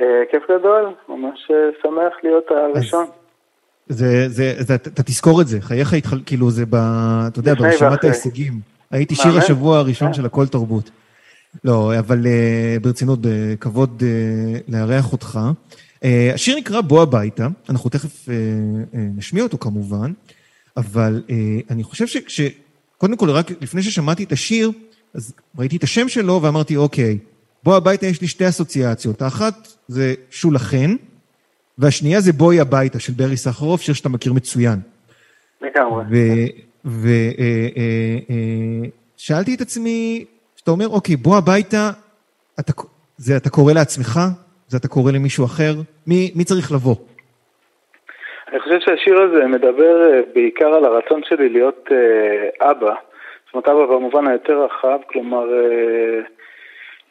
אה, 0.00 0.06
כיף 0.30 0.42
גדול, 0.44 0.94
ממש 1.08 1.50
אה, 1.50 1.56
שמח 1.82 2.12
להיות 2.22 2.44
הראשון. 2.50 3.06
זה, 3.88 4.28
זה, 4.28 4.54
זה, 4.58 4.74
אתה 4.74 5.02
תזכור 5.02 5.40
את 5.40 5.48
זה, 5.48 5.60
חייך 5.60 5.92
התחל, 5.92 6.20
כאילו 6.26 6.50
זה 6.50 6.66
ב... 6.70 6.74
אתה 7.26 7.38
יודע, 7.38 7.54
ברשימת 7.54 8.04
ההישגים. 8.04 8.52
הייתי 8.90 9.14
שיר 9.14 9.38
השבוע 9.38 9.78
הראשון 9.78 10.14
של 10.14 10.26
הכל 10.26 10.46
תרבות. 10.46 10.90
לא, 11.64 11.92
אבל 11.98 12.18
ברצינות, 12.82 13.18
בכבוד 13.22 14.02
לארח 14.68 15.12
אותך. 15.12 15.38
השיר 16.34 16.56
נקרא 16.56 16.80
בוא 16.80 17.02
הביתה, 17.02 17.46
אנחנו 17.70 17.90
תכף 17.90 18.28
נשמיע 18.92 19.42
אותו 19.42 19.58
כמובן. 19.58 20.12
אבל 20.76 21.22
אה, 21.30 21.34
אני 21.70 21.82
חושב 21.82 22.06
שקודם 22.06 23.16
כל, 23.16 23.30
רק 23.30 23.50
לפני 23.60 23.82
ששמעתי 23.82 24.24
את 24.24 24.32
השיר, 24.32 24.70
אז 25.14 25.32
ראיתי 25.58 25.76
את 25.76 25.82
השם 25.82 26.08
שלו 26.08 26.42
ואמרתי, 26.42 26.76
אוקיי, 26.76 27.18
בוא 27.62 27.76
הביתה 27.76 28.06
יש 28.06 28.20
לי 28.20 28.26
שתי 28.26 28.48
אסוציאציות. 28.48 29.22
האחת 29.22 29.68
זה 29.88 30.14
שולחן, 30.30 30.96
והשנייה 31.78 32.20
זה 32.20 32.32
בואי 32.32 32.60
הביתה 32.60 33.00
של 33.00 33.12
ברי 33.12 33.36
סחרוף, 33.36 33.82
שיר 33.82 33.94
שאתה 33.94 34.08
מכיר 34.08 34.32
מצוין. 34.32 34.80
לגמרי. 35.62 36.04
ושאלתי 39.16 39.50
אה, 39.50 39.52
אה, 39.52 39.54
את 39.54 39.60
עצמי, 39.60 40.24
כשאתה 40.56 40.70
אומר, 40.70 40.88
אוקיי, 40.88 41.16
בוא 41.16 41.36
הביתה, 41.36 41.90
אתה, 42.60 42.72
זה 43.16 43.36
אתה 43.36 43.50
קורא 43.50 43.72
לעצמך? 43.72 44.20
זה 44.68 44.76
אתה 44.76 44.88
קורא 44.88 45.12
למישהו 45.12 45.44
אחר? 45.44 45.80
מי, 46.06 46.32
מי 46.34 46.44
צריך 46.44 46.72
לבוא? 46.72 46.96
אני 48.48 48.60
חושב 48.60 48.80
שהשיר 48.80 49.22
הזה 49.22 49.46
מדבר 49.46 50.12
אה, 50.12 50.20
בעיקר 50.34 50.74
על 50.74 50.84
הרצון 50.84 51.20
שלי 51.24 51.48
להיות 51.48 51.88
אה, 51.92 52.70
אבא. 52.70 52.94
זאת 53.46 53.54
אומרת, 53.54 53.68
אבא 53.68 53.86
במובן 53.86 54.28
היותר 54.28 54.64
רחב, 54.64 54.98
כלומר, 55.06 55.54
אה, 55.54 56.20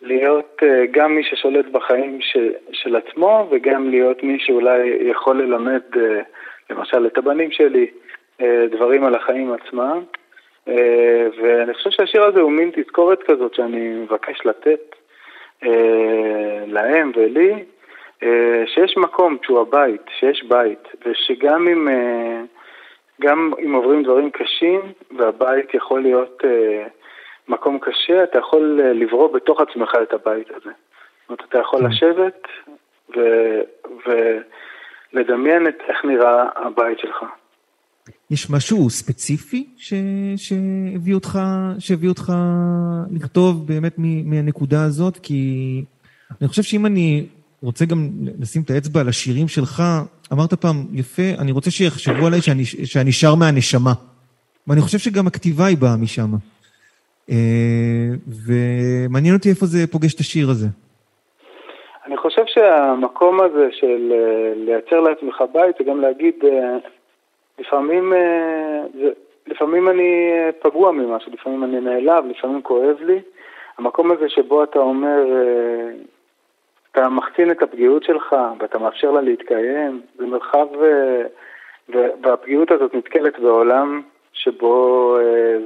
להיות 0.01 0.63
אה, 0.63 0.85
גם 0.91 1.15
מי 1.15 1.23
ששולט 1.23 1.65
בחיים 1.65 2.21
ש, 2.21 2.37
של 2.71 2.95
עצמו, 2.95 3.47
וגם 3.51 3.89
להיות 3.89 4.23
מי 4.23 4.39
שאולי 4.39 4.97
יכול 5.01 5.41
ללמד, 5.41 5.81
אה, 5.97 6.21
למשל, 6.69 7.05
את 7.05 7.17
הבנים 7.17 7.51
שלי, 7.51 7.87
אה, 8.41 8.65
דברים 8.71 9.03
על 9.05 9.15
החיים 9.15 9.53
עצמם. 9.53 10.03
אה, 10.67 11.27
ואני 11.41 11.73
חושב 11.73 11.89
שהשיר 11.89 12.23
הזה 12.23 12.39
הוא 12.39 12.51
מין 12.51 12.71
תזכורת 12.75 13.23
כזאת 13.23 13.53
שאני 13.53 13.89
מבקש 13.89 14.45
לתת 14.45 14.95
אה, 15.63 16.63
להם 16.67 17.11
ולי. 17.15 17.63
שיש 18.65 18.97
מקום 18.97 19.37
שהוא 19.43 19.61
הבית, 19.61 20.01
שיש 20.19 20.43
בית, 20.49 20.87
ושגם 21.05 21.67
אם, 21.67 21.87
גם 23.21 23.51
אם 23.65 23.73
עוברים 23.73 24.03
דברים 24.03 24.29
קשים, 24.31 24.81
והבית 25.17 25.73
יכול 25.73 26.01
להיות 26.01 26.43
מקום 27.47 27.79
קשה, 27.79 28.23
אתה 28.23 28.39
יכול 28.39 28.81
לברוא 28.93 29.33
בתוך 29.33 29.61
עצמך 29.61 29.89
את 30.03 30.13
הבית 30.13 30.49
הזה. 30.49 30.71
זאת 31.29 31.29
אומרת, 31.29 31.41
אתה 31.49 31.59
יכול 31.59 31.79
כן. 31.79 31.85
לשבת 31.85 32.47
ו... 33.15 33.19
ולדמיין 35.13 35.67
את 35.67 35.75
איך 35.87 36.05
נראה 36.05 36.45
הבית 36.55 36.99
שלך. 36.99 37.23
יש 38.31 38.49
משהו 38.49 38.89
ספציפי 38.89 39.67
ש... 39.77 39.93
שהביא 40.37 41.13
אותך, 41.15 41.39
שהביא 41.79 42.09
אותך 42.09 42.33
לכתוב 43.11 43.67
באמת 43.67 43.95
מהנקודה 44.25 44.83
הזאת? 44.83 45.17
כי 45.17 45.83
אני 46.41 46.47
חושב 46.47 46.63
שאם 46.63 46.85
אני 46.85 47.25
רוצה 47.65 47.85
גם 47.85 48.09
לשים 48.39 48.61
את 48.65 48.69
האצבע 48.69 48.99
על 49.01 49.07
השירים 49.09 49.47
שלך, 49.47 49.83
אמרת 50.33 50.53
פעם, 50.53 50.75
יפה, 50.93 51.27
אני 51.39 51.51
רוצה 51.51 51.71
שיחשבו 51.71 52.27
עליי 52.27 52.41
שאני, 52.41 52.65
שאני 52.65 53.11
שר 53.11 53.35
מהנשמה. 53.35 53.93
ואני 54.67 54.81
חושב 54.81 54.97
שגם 54.97 55.27
הכתיבה 55.27 55.65
היא 55.65 55.77
באה 55.77 55.95
משם. 56.03 56.31
אה, 57.31 58.09
ומעניין 58.45 59.35
אותי 59.35 59.49
איפה 59.49 59.65
זה 59.65 59.87
פוגש 59.91 60.13
את 60.15 60.19
השיר 60.19 60.49
הזה. 60.49 60.67
אני 62.05 62.17
חושב 62.17 62.45
שהמקום 62.45 63.41
הזה 63.41 63.67
של 63.71 64.11
אה, 64.11 64.53
לייצר 64.55 64.99
לעצמך 64.99 65.43
בית 65.53 65.75
זה 65.77 65.83
גם 65.83 66.01
להגיד, 66.01 66.35
אה, 66.43 66.77
לפעמים, 67.59 68.13
לפעמים 69.47 69.89
אני 69.89 70.31
פגוע 70.61 70.91
ממשהו, 70.91 71.31
לפעמים 71.31 71.63
אני 71.63 71.79
נעלב, 71.79 72.25
לפעמים 72.25 72.61
כואב 72.61 72.97
לי. 72.99 73.19
המקום 73.77 74.11
הזה 74.11 74.29
שבו 74.29 74.63
אתה 74.63 74.79
אומר, 74.79 75.19
אתה 76.95 77.09
מחצין 77.09 77.51
את 77.51 77.61
הפגיעות 77.61 78.03
שלך 78.03 78.35
ואתה 78.59 78.79
מאפשר 78.79 79.11
לה 79.11 79.21
להתקיים, 79.21 80.01
זה 80.17 80.25
מרחב, 80.25 80.67
והפגיעות 82.23 82.71
הזאת 82.71 82.95
נתקלת 82.95 83.39
בעולם 83.39 84.01
שבו 84.33 85.17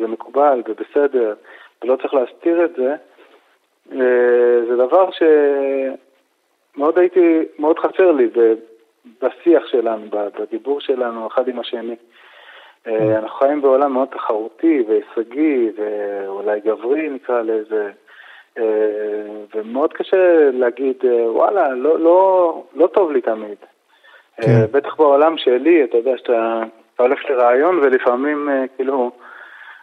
זה 0.01 0.07
מקובל 0.07 0.62
ובסדר. 0.67 1.33
ולא 1.83 1.95
צריך 1.95 2.13
להסתיר 2.13 2.65
את 2.65 2.75
זה, 2.75 2.95
אה, 3.91 4.65
זה 4.69 4.75
דבר 4.75 5.09
שמאוד 6.75 7.00
הייתי, 7.00 7.45
מאוד 7.59 7.79
חסר 7.79 8.12
לי 8.12 8.29
בשיח 9.21 9.67
שלנו, 9.67 10.05
בדיבור 10.39 10.81
שלנו 10.81 11.27
אחד 11.27 11.48
עם 11.48 11.59
השני. 11.59 11.95
אה, 12.88 13.19
אנחנו 13.19 13.38
חיים 13.39 13.62
בעולם 13.62 13.93
מאוד 13.93 14.07
תחרותי 14.07 14.83
והישגי 14.88 15.71
ואולי 15.75 16.59
גברי 16.59 17.10
נקרא 17.10 17.41
לזה, 17.41 17.86
אה, 17.86 17.91
ומאוד 19.56 19.93
קשה 19.93 20.50
להגיד, 20.54 20.95
וואלה, 21.26 21.69
לא, 21.69 22.00
לא, 22.00 22.63
לא 22.76 22.88
טוב 22.88 23.12
לי 23.12 23.22
תמיד. 23.22 23.58
כן. 24.41 24.65
בטח 24.72 24.95
בעולם 24.98 25.38
שלי, 25.38 25.84
אתה 25.84 25.98
יודע 25.98 26.12
שאתה 26.17 26.63
הולך 27.04 27.19
לרעיון 27.30 27.80
ולפעמים 27.80 28.50
כאילו 28.76 29.12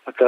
אתה 0.09 0.25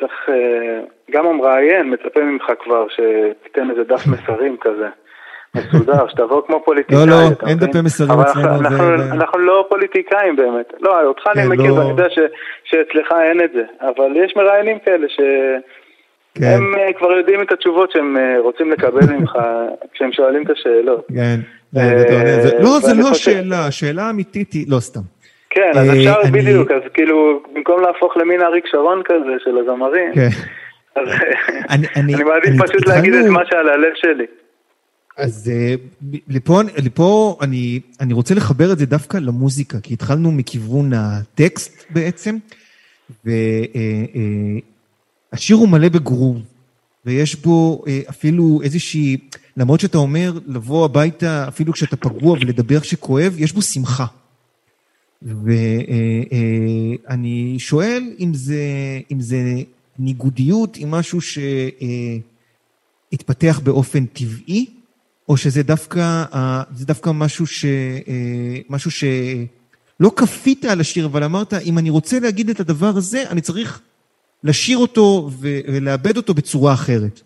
צריך, 0.00 0.28
אה, 0.28 0.80
גם 1.10 1.26
המראיין 1.26 1.94
מצפה 1.94 2.20
ממך 2.20 2.44
כבר 2.64 2.86
שתיתן 2.88 3.70
איזה 3.70 3.84
דף 3.84 4.06
מסרים 4.12 4.56
כזה. 4.56 4.88
מסודר, 5.56 6.08
שתבוא 6.08 6.42
כמו 6.46 6.64
פוליטיקאי. 6.64 7.06
לא, 7.06 7.12
לא, 7.12 7.48
אין 7.48 7.58
דפי 7.58 7.78
מסרים 7.84 8.20
אצלנו. 8.20 8.68
אנחנו 9.12 9.38
לא 9.38 9.66
פוליטיקאים 9.68 10.36
באמת. 10.36 10.72
לא, 10.80 11.02
אותך 11.02 11.26
אני 11.26 11.42
כן, 11.42 11.48
מכיר 11.48 11.70
לא. 11.70 11.78
ואני 11.78 11.90
יודע 11.90 12.06
שאצלך 12.64 13.12
אין 13.22 13.44
את 13.44 13.52
זה. 13.52 13.64
אבל 13.80 14.16
יש 14.16 14.36
מראיינים 14.36 14.78
כאלה 14.78 15.06
כן. 16.34 16.60
אה, 16.78 16.92
כבר 16.98 17.12
יודעים 17.12 17.42
את 17.42 17.52
התשובות 17.52 17.90
שהם 17.92 18.16
אה, 18.16 18.40
רוצים 18.40 18.70
לקבל 18.70 19.06
ממך 19.14 19.32
כשהם 19.94 20.12
שואלים 20.12 20.42
את 20.42 20.50
השאלות. 20.50 21.06
כן, 21.14 21.40
לא, 22.60 22.80
זה 22.80 22.94
לא 22.94 23.08
השאלה, 23.10 23.66
השאלה 23.66 24.02
האמיתית 24.02 24.52
היא, 24.52 24.66
לא 24.68 24.80
סתם. 24.80 25.00
כן, 25.50 25.70
אז 25.74 25.88
אה, 25.88 25.94
אפשר 25.94 26.30
בדיוק, 26.32 26.70
אז 26.70 26.82
כאילו, 26.94 27.42
במקום 27.54 27.80
להפוך 27.80 28.16
למין 28.16 28.42
אריק 28.42 28.64
שרון 28.66 29.02
כזה 29.04 29.34
של 29.44 29.58
הזמרים, 29.58 30.14
כן. 30.14 30.28
אז 30.96 31.08
אני 31.96 32.14
מעדיף 32.24 32.62
פשוט 32.62 32.86
להגיד 32.88 33.14
את 33.14 33.26
מה 33.26 33.40
שעל 33.50 33.68
הלב 33.68 33.92
שלי. 33.94 34.26
אז 35.18 35.50
אה, 35.54 35.74
לפה, 36.28 36.60
לפה 36.84 37.36
אני, 37.42 37.80
אני 38.00 38.12
רוצה 38.12 38.34
לחבר 38.34 38.72
את 38.72 38.78
זה 38.78 38.86
דווקא 38.86 39.16
למוזיקה, 39.16 39.78
כי 39.82 39.94
התחלנו 39.94 40.32
מכיוון 40.32 40.90
הטקסט 40.92 41.92
בעצם, 41.92 42.36
והשיר 43.24 43.42
אה, 45.32 45.38
הוא 45.52 45.68
מלא 45.68 45.88
בגרוב, 45.88 46.42
ויש 47.06 47.36
בו 47.36 47.84
אפילו 48.08 48.60
איזושהי, 48.62 49.16
למרות 49.56 49.80
שאתה 49.80 49.98
אומר 49.98 50.38
לבוא 50.46 50.84
הביתה 50.84 51.48
אפילו 51.48 51.72
כשאתה 51.72 51.96
פגוע 51.96 52.32
ולדבר 52.32 52.82
שכואב, 52.82 53.34
יש 53.38 53.52
בו 53.52 53.62
שמחה. 53.62 54.06
ואני 57.08 57.56
שואל 57.58 58.12
אם 58.20 58.34
זה, 58.34 58.60
אם 59.12 59.20
זה 59.20 59.62
ניגודיות 59.98 60.76
עם 60.76 60.90
משהו 60.90 61.20
שהתפתח 63.10 63.60
באופן 63.64 64.06
טבעי, 64.06 64.66
או 65.28 65.36
שזה 65.36 65.62
דווקא, 65.62 66.24
זה 66.74 66.86
דווקא 66.86 67.10
משהו, 67.10 67.46
ש, 67.46 67.64
משהו 68.70 68.90
שלא 68.90 70.12
כפית 70.16 70.64
על 70.64 70.80
השיר, 70.80 71.06
אבל 71.06 71.24
אמרת, 71.24 71.54
אם 71.54 71.78
אני 71.78 71.90
רוצה 71.90 72.20
להגיד 72.20 72.50
את 72.50 72.60
הדבר 72.60 72.96
הזה, 72.96 73.24
אני 73.30 73.40
צריך 73.40 73.80
לשיר 74.44 74.78
אותו 74.78 75.28
ולאבד 75.42 76.16
אותו 76.16 76.34
בצורה 76.34 76.72
אחרת. 76.72 77.20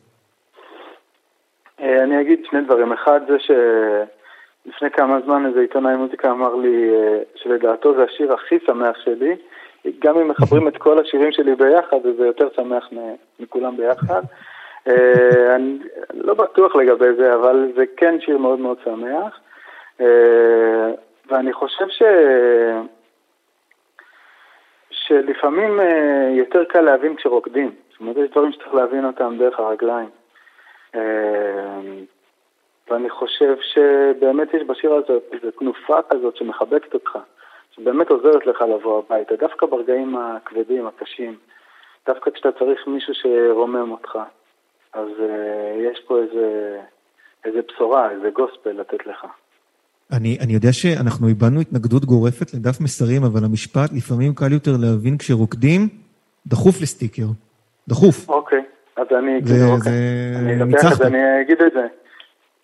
אה, 1.81 2.03
אני 2.03 2.21
אגיד 2.21 2.41
שני 2.51 2.61
דברים. 2.61 2.93
אחד 2.93 3.21
זה 3.29 3.39
ש... 3.39 3.51
לפני 4.67 4.91
כמה 4.91 5.19
זמן 5.25 5.47
איזה 5.47 5.61
עיתונאי 5.61 5.97
מוזיקה 5.97 6.31
אמר 6.31 6.55
לי 6.55 6.91
אה, 6.95 7.19
שלדעתו 7.35 7.95
זה 7.97 8.05
השיר 8.05 8.33
הכי 8.33 8.59
שמח 8.67 8.97
שלי. 9.05 9.37
גם 9.99 10.19
אם 10.19 10.29
מחברים 10.29 10.69
את 10.69 10.77
כל 10.77 10.99
השירים 11.01 11.33
שלי 11.33 11.55
ביחד, 11.55 11.97
זה 12.19 12.27
יותר 12.27 12.49
שמח 12.57 12.89
מכולם 13.41 13.77
ביחד. 13.77 14.23
אה, 14.89 15.55
אני 15.57 15.79
לא 16.15 16.35
בטוח 16.35 16.77
לגבי 16.77 17.15
זה, 17.19 17.35
אבל 17.35 17.73
זה 17.77 17.85
כן 17.97 18.17
שיר 18.21 18.39
מאוד 18.39 18.59
מאוד 18.59 18.77
שמח. 18.85 19.41
ואני 21.31 21.53
חושב 21.53 21.85
ש... 21.89 22.03
שלפעמים 25.07 25.81
יותר 26.31 26.65
קל 26.65 26.81
להבין 26.81 27.17
כשרוקדים. 27.17 27.71
זאת 27.91 28.01
אומרת, 28.01 28.17
יש 28.17 28.31
דברים 28.31 28.53
שצריך 28.53 28.75
להבין 28.75 29.05
אותם 29.05 29.37
דרך 29.39 29.61
הרגליים. 29.61 30.09
ואני 32.91 33.11
חושב 33.11 33.57
שבאמת 33.61 34.55
יש 34.55 34.63
בשיר 34.63 34.95
הזה 34.95 35.19
איזו 35.33 35.51
תנופה 35.51 36.03
כזאת 36.11 36.37
שמחבקת 36.37 36.95
אותך, 36.95 37.19
שבאמת 37.71 38.11
עוזרת 38.11 38.47
לך 38.47 38.63
לבוא 38.63 38.99
הביתה, 38.99 39.37
דווקא 39.37 39.67
ברגעים 39.67 40.17
הכבדים, 40.17 40.87
הקשים, 40.87 41.37
דווקא 42.07 42.31
כשאתה 42.31 42.53
צריך 42.53 42.87
מישהו 42.87 43.15
שרומם 43.15 43.91
אותך. 43.91 44.19
אז 44.93 45.09
uh, 45.09 45.93
יש 45.93 46.01
פה 46.07 46.19
איזה, 46.19 46.81
איזה 47.45 47.61
בשורה, 47.69 48.11
איזה 48.11 48.31
גוספל 48.31 48.71
לתת 48.71 49.07
לך. 49.07 49.27
אני, 50.13 50.37
אני 50.41 50.53
יודע 50.53 50.73
שאנחנו 50.73 51.29
הבענו 51.29 51.61
התנגדות 51.61 52.05
גורפת 52.05 52.55
לדף 52.55 52.81
מסרים, 52.81 53.25
אבל 53.25 53.45
המשפט 53.45 53.93
לפעמים 53.93 54.35
קל 54.35 54.53
יותר 54.53 54.77
להבין 54.77 55.19
כשרוקדים, 55.19 55.89
דחוף 56.47 56.81
לסטיקר. 56.81 57.27
דחוף. 57.89 58.29
אוקיי, 58.29 58.63
אז 58.97 59.07
אני 59.19 59.39
אגיד, 59.39 59.63
אוקיי. 59.63 59.93
אני 60.37 60.63
אדבר 60.63 60.93
את 60.93 60.97
זה, 60.99 61.07
אני 61.07 61.19
אגיד 61.43 61.57
את 61.67 61.73
זה. 61.75 61.87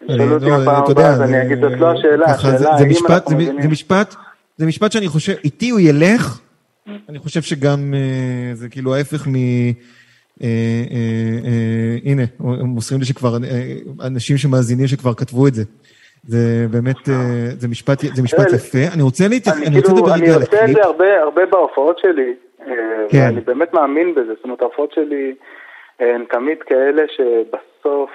ישאלו 0.02 0.34
אותי 0.34 0.44
בפעם 0.44 0.84
הבאה, 0.90 1.08
אז 1.08 1.20
אני 1.20 1.42
אגיד, 1.42 1.60
זאת 1.60 1.72
לא 1.78 1.92
השאלה, 1.92 2.26
השאלה 2.26 2.70
האם 2.70 2.90
אנחנו 3.10 3.34
מבינים... 3.34 3.62
זה 3.62 3.68
משפט, 3.68 4.14
זה 4.56 4.66
משפט 4.66 4.92
שאני 4.92 5.08
חושב, 5.08 5.34
איתי 5.44 5.70
הוא 5.70 5.80
ילך, 5.80 6.40
אני 7.08 7.18
חושב 7.18 7.42
שגם 7.42 7.94
אה, 7.94 8.54
זה 8.54 8.68
כאילו 8.68 8.94
ההפך 8.94 9.28
מ... 9.28 9.34
אה, 9.34 10.48
אה, 10.90 11.96
הנה, 12.04 12.22
מוסרים 12.40 13.00
לי 13.00 13.06
שכבר, 13.06 13.36
אנשים 14.00 14.38
שמאזינים 14.38 14.86
שכבר 14.86 15.14
כתבו 15.14 15.46
את 15.46 15.54
זה. 15.54 15.64
זה 16.22 16.66
באמת, 16.70 16.96
זה 17.58 17.68
משפט, 17.68 18.00
זה 18.14 18.22
משפט 18.22 18.52
יפה. 18.54 18.94
אני 18.94 19.02
רוצה 19.02 19.24
להתייחס, 19.28 19.66
אני 19.66 19.76
רוצה 19.76 19.92
לדבר 19.92 20.12
רגע 20.12 20.34
על 20.34 20.42
הקליפ. 20.42 20.62
אני 20.62 20.72
עושה 20.72 20.90
את 20.90 20.96
זה 20.98 21.20
הרבה 21.22 21.46
בהופעות 21.46 21.98
שלי, 21.98 22.34
כן. 23.08 23.18
ואני 23.24 23.40
באמת 23.40 23.74
מאמין 23.74 24.14
בזה. 24.14 24.34
זאת 24.34 24.44
אומרת, 24.44 24.62
ההופעות 24.62 24.92
שלי 24.92 25.34
הן 26.00 26.24
תמיד 26.30 26.58
כאלה 26.62 27.02
שבסוף 27.16 28.10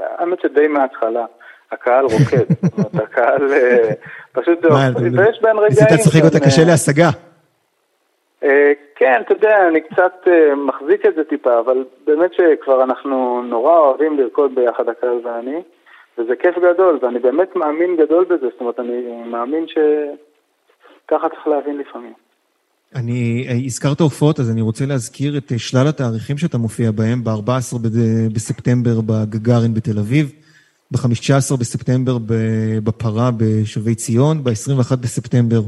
האמת 0.00 0.40
שדי 0.40 0.68
מההתחלה. 0.68 1.24
הקהל 1.72 2.04
רוקד, 2.04 2.54
זאת 2.62 2.72
אומרת, 2.78 2.94
הקהל 2.94 3.52
אה, 3.52 3.90
פשוט, 4.32 4.58
ויש 4.64 5.40
בין 5.42 5.56
רגעים... 5.56 5.68
ניסית 5.68 5.90
לשחק 5.90 6.24
אותה 6.24 6.40
קשה 6.40 6.62
להשגה. 6.66 7.08
אה, 8.44 8.72
כן, 8.96 9.20
אתה 9.26 9.34
יודע, 9.34 9.68
אני 9.68 9.80
קצת 9.80 10.12
אה, 10.26 10.54
מחזיק 10.54 11.06
את 11.06 11.14
זה 11.14 11.24
טיפה, 11.24 11.58
אבל 11.58 11.84
באמת 12.06 12.30
שכבר 12.34 12.82
אנחנו 12.82 13.42
נורא 13.42 13.78
אוהבים 13.78 14.18
לרקוד 14.18 14.54
ביחד, 14.54 14.88
הקהל 14.88 15.20
ואני, 15.24 15.62
וזה 16.18 16.32
כיף 16.42 16.54
גדול, 16.56 16.98
ואני 17.02 17.18
באמת 17.18 17.56
מאמין 17.56 17.96
גדול 17.96 18.24
בזה, 18.24 18.46
זאת 18.52 18.60
אומרת, 18.60 18.80
אני 18.80 19.22
מאמין 19.26 19.66
שככה 19.66 21.28
צריך 21.28 21.46
להבין 21.46 21.78
לפעמים. 21.78 22.12
אני, 22.94 23.46
הזכרת 23.66 24.00
הופעות, 24.00 24.40
אז 24.40 24.50
אני 24.50 24.60
רוצה 24.60 24.86
להזכיר 24.86 25.36
את 25.36 25.52
שלל 25.56 25.86
התאריכים 25.88 26.38
שאתה 26.38 26.58
מופיע 26.58 26.90
בהם, 26.90 27.24
ב-14 27.24 27.78
בספטמבר 28.34 29.00
בגגארין 29.06 29.74
בתל 29.74 29.98
אביב, 29.98 30.32
ב-15 30.90 31.56
בספטמבר 31.60 32.18
בפרה 32.84 33.30
בשבי 33.36 33.94
ציון, 33.94 34.44
ב-21 34.44 34.96
בספטמבר 34.96 35.60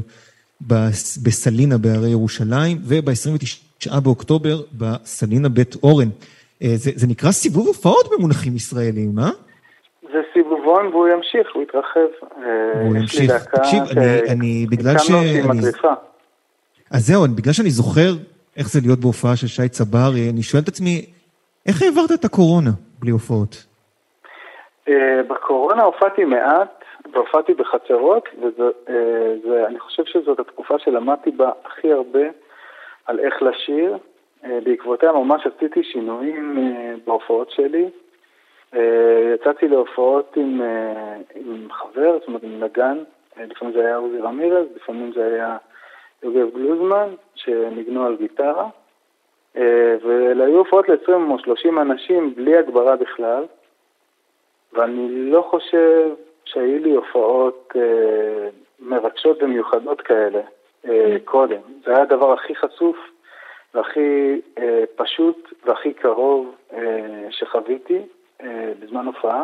בסלינה 1.23 1.77
בהרי 1.77 2.09
ירושלים, 2.09 2.77
וב-29 2.83 3.99
באוקטובר 3.99 4.61
בסלינה 4.77 5.49
בית 5.49 5.75
אורן. 5.83 6.09
זה, 6.59 6.91
זה 6.95 7.07
נקרא 7.07 7.31
סיבוב 7.31 7.67
הופעות 7.67 8.09
במונחים 8.17 8.55
ישראלים, 8.55 9.19
אה? 9.19 9.29
זה 10.13 10.21
סיבובון 10.33 10.87
והוא 10.87 11.07
ימשיך, 11.07 11.47
הוא 11.53 11.63
יתרחב. 11.63 11.99
הוא 12.81 12.95
ימשיך. 12.95 13.45
תקשיב, 13.55 13.83
אני, 13.97 14.31
אני, 14.31 14.65
בגלל 14.71 14.97
ש... 14.97 15.11
אני... 15.11 15.59
אז 16.91 17.07
זהו, 17.07 17.21
בגלל 17.35 17.53
שאני 17.53 17.69
זוכר 17.69 18.11
איך 18.57 18.67
זה 18.69 18.79
להיות 18.83 18.99
בהופעה 18.99 19.35
של 19.35 19.47
שי 19.47 19.69
צברי, 19.69 20.29
אני 20.33 20.43
שואל 20.43 20.61
את 20.63 20.67
עצמי, 20.67 21.05
איך 21.67 21.81
העברת 21.81 22.11
את 22.19 22.25
הקורונה 22.25 22.69
בלי 22.99 23.11
הופעות? 23.11 23.65
בקורונה 25.29 25.83
הופעתי 25.83 26.23
מעט, 26.23 26.83
והופעתי 27.13 27.53
בחצרות, 27.53 28.23
ואני 29.49 29.79
חושב 29.79 30.03
שזאת 30.05 30.39
התקופה 30.39 30.75
שלמדתי 30.79 31.31
בה 31.31 31.51
הכי 31.65 31.91
הרבה 31.91 32.25
על 33.05 33.19
איך 33.19 33.41
לשיר. 33.41 33.97
בעקבותיה 34.63 35.11
ממש 35.11 35.47
עשיתי 35.55 35.83
שינויים 35.83 36.73
בהופעות 37.05 37.51
שלי. 37.51 37.89
יצאתי 39.33 39.67
להופעות 39.67 40.37
עם, 40.37 40.61
עם 41.35 41.67
חבר, 41.71 42.17
זאת 42.19 42.27
אומרת 42.27 42.43
עם 42.43 42.63
נגן, 42.63 42.97
לפעמים 43.37 43.73
זה 43.73 43.85
היה 43.85 43.95
עוזי 43.95 44.17
רמירז, 44.17 44.67
לפעמים 44.75 45.11
זה 45.15 45.25
היה 45.25 45.57
יוגב 46.23 46.53
גלוזמן, 46.53 47.09
שניגנו 47.35 48.05
על 48.05 48.15
גיטרה. 48.15 48.69
ואלה 50.03 50.45
היו 50.45 50.57
הופעות 50.57 50.89
ל-20 50.89 51.11
או 51.31 51.39
30 51.39 51.79
אנשים 51.79 52.35
בלי 52.35 52.57
הגברה 52.57 52.95
בכלל, 52.95 53.45
ואני 54.73 55.31
לא 55.31 55.41
חושב 55.41 56.09
שהיו 56.45 56.79
לי 56.79 56.91
הופעות 56.91 57.73
אה, 57.75 58.49
מרגשות 58.79 59.43
ומיוחדות 59.43 60.01
כאלה 60.01 60.41
אה, 60.87 61.17
קודם. 61.25 61.61
זה 61.85 61.91
היה 61.91 62.01
הדבר 62.01 62.33
הכי 62.33 62.55
חשוף 62.55 62.97
והכי 63.73 64.41
אה, 64.57 64.83
פשוט 64.95 65.53
והכי 65.65 65.93
קרוב 65.93 66.55
אה, 66.73 67.27
שחוויתי 67.29 67.97
אה, 67.97 68.03
בזמן 68.79 69.05
הופעה, 69.05 69.43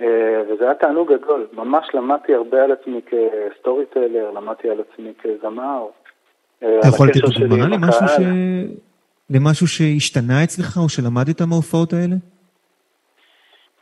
אה, 0.00 0.42
וזה 0.48 0.64
היה 0.64 0.74
תענוג 0.74 1.12
גדול. 1.12 1.46
ממש 1.52 1.86
למדתי 1.94 2.34
הרבה 2.34 2.64
על 2.64 2.72
עצמי 2.72 3.00
כסטורי 3.06 3.86
טיילר, 3.86 4.30
למדתי 4.30 4.70
על 4.70 4.78
עצמי 4.80 5.12
כזמר. 5.22 5.86
אה, 6.62 6.78
אתה 6.78 6.88
יכול 6.88 7.08
לתת 7.08 7.20
דוגמה 7.38 7.66
למשהו, 7.76 8.08
ש... 8.08 8.20
למשהו 9.30 9.66
שהשתנה 9.66 10.44
אצלך 10.44 10.76
או 10.82 10.88
שלמדת 10.88 11.42
מההופעות 11.42 11.92
האלה? 11.92 12.14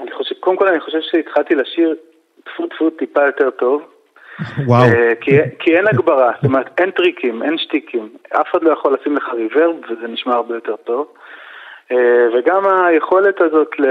אני 0.01 0.11
חושב, 0.13 0.35
קודם 0.41 0.57
כל 0.57 0.69
אני 0.69 0.81
חושב 0.81 0.99
שהתחלתי 1.01 1.55
לשיר 1.55 1.95
טפו 2.45 2.67
טפו 2.67 2.91
טיפה 2.91 3.27
יותר 3.27 3.51
טוב. 3.51 3.83
וואו. 4.67 4.87
כי, 5.21 5.31
כי 5.59 5.77
אין 5.77 5.87
הגברה, 5.89 6.33
זאת 6.37 6.45
אומרת 6.45 6.81
אין 6.81 6.91
טריקים, 6.91 7.43
אין 7.43 7.59
שטיקים. 7.59 8.09
אף 8.29 8.47
אחד 8.51 8.63
לא 8.63 8.73
יכול 8.73 8.97
לשים 9.01 9.17
לך 9.17 9.25
ריברב 9.35 9.77
וזה 9.91 10.09
נשמע 10.09 10.35
הרבה 10.35 10.55
יותר 10.55 10.77
טוב. 10.77 11.07
וגם 12.35 12.63
היכולת 12.67 13.41
הזאת 13.41 13.71
ל... 13.79 13.87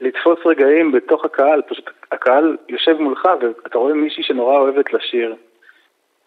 לתפוס 0.00 0.38
רגעים 0.46 0.92
בתוך 0.92 1.24
הקהל, 1.24 1.62
פשוט 1.68 1.90
הקהל 2.12 2.56
יושב 2.68 2.96
מולך 3.00 3.28
ואתה 3.40 3.78
רואה 3.78 3.94
מישהי 3.94 4.22
שנורא 4.22 4.58
אוהבת 4.58 4.92
לשיר. 4.92 5.34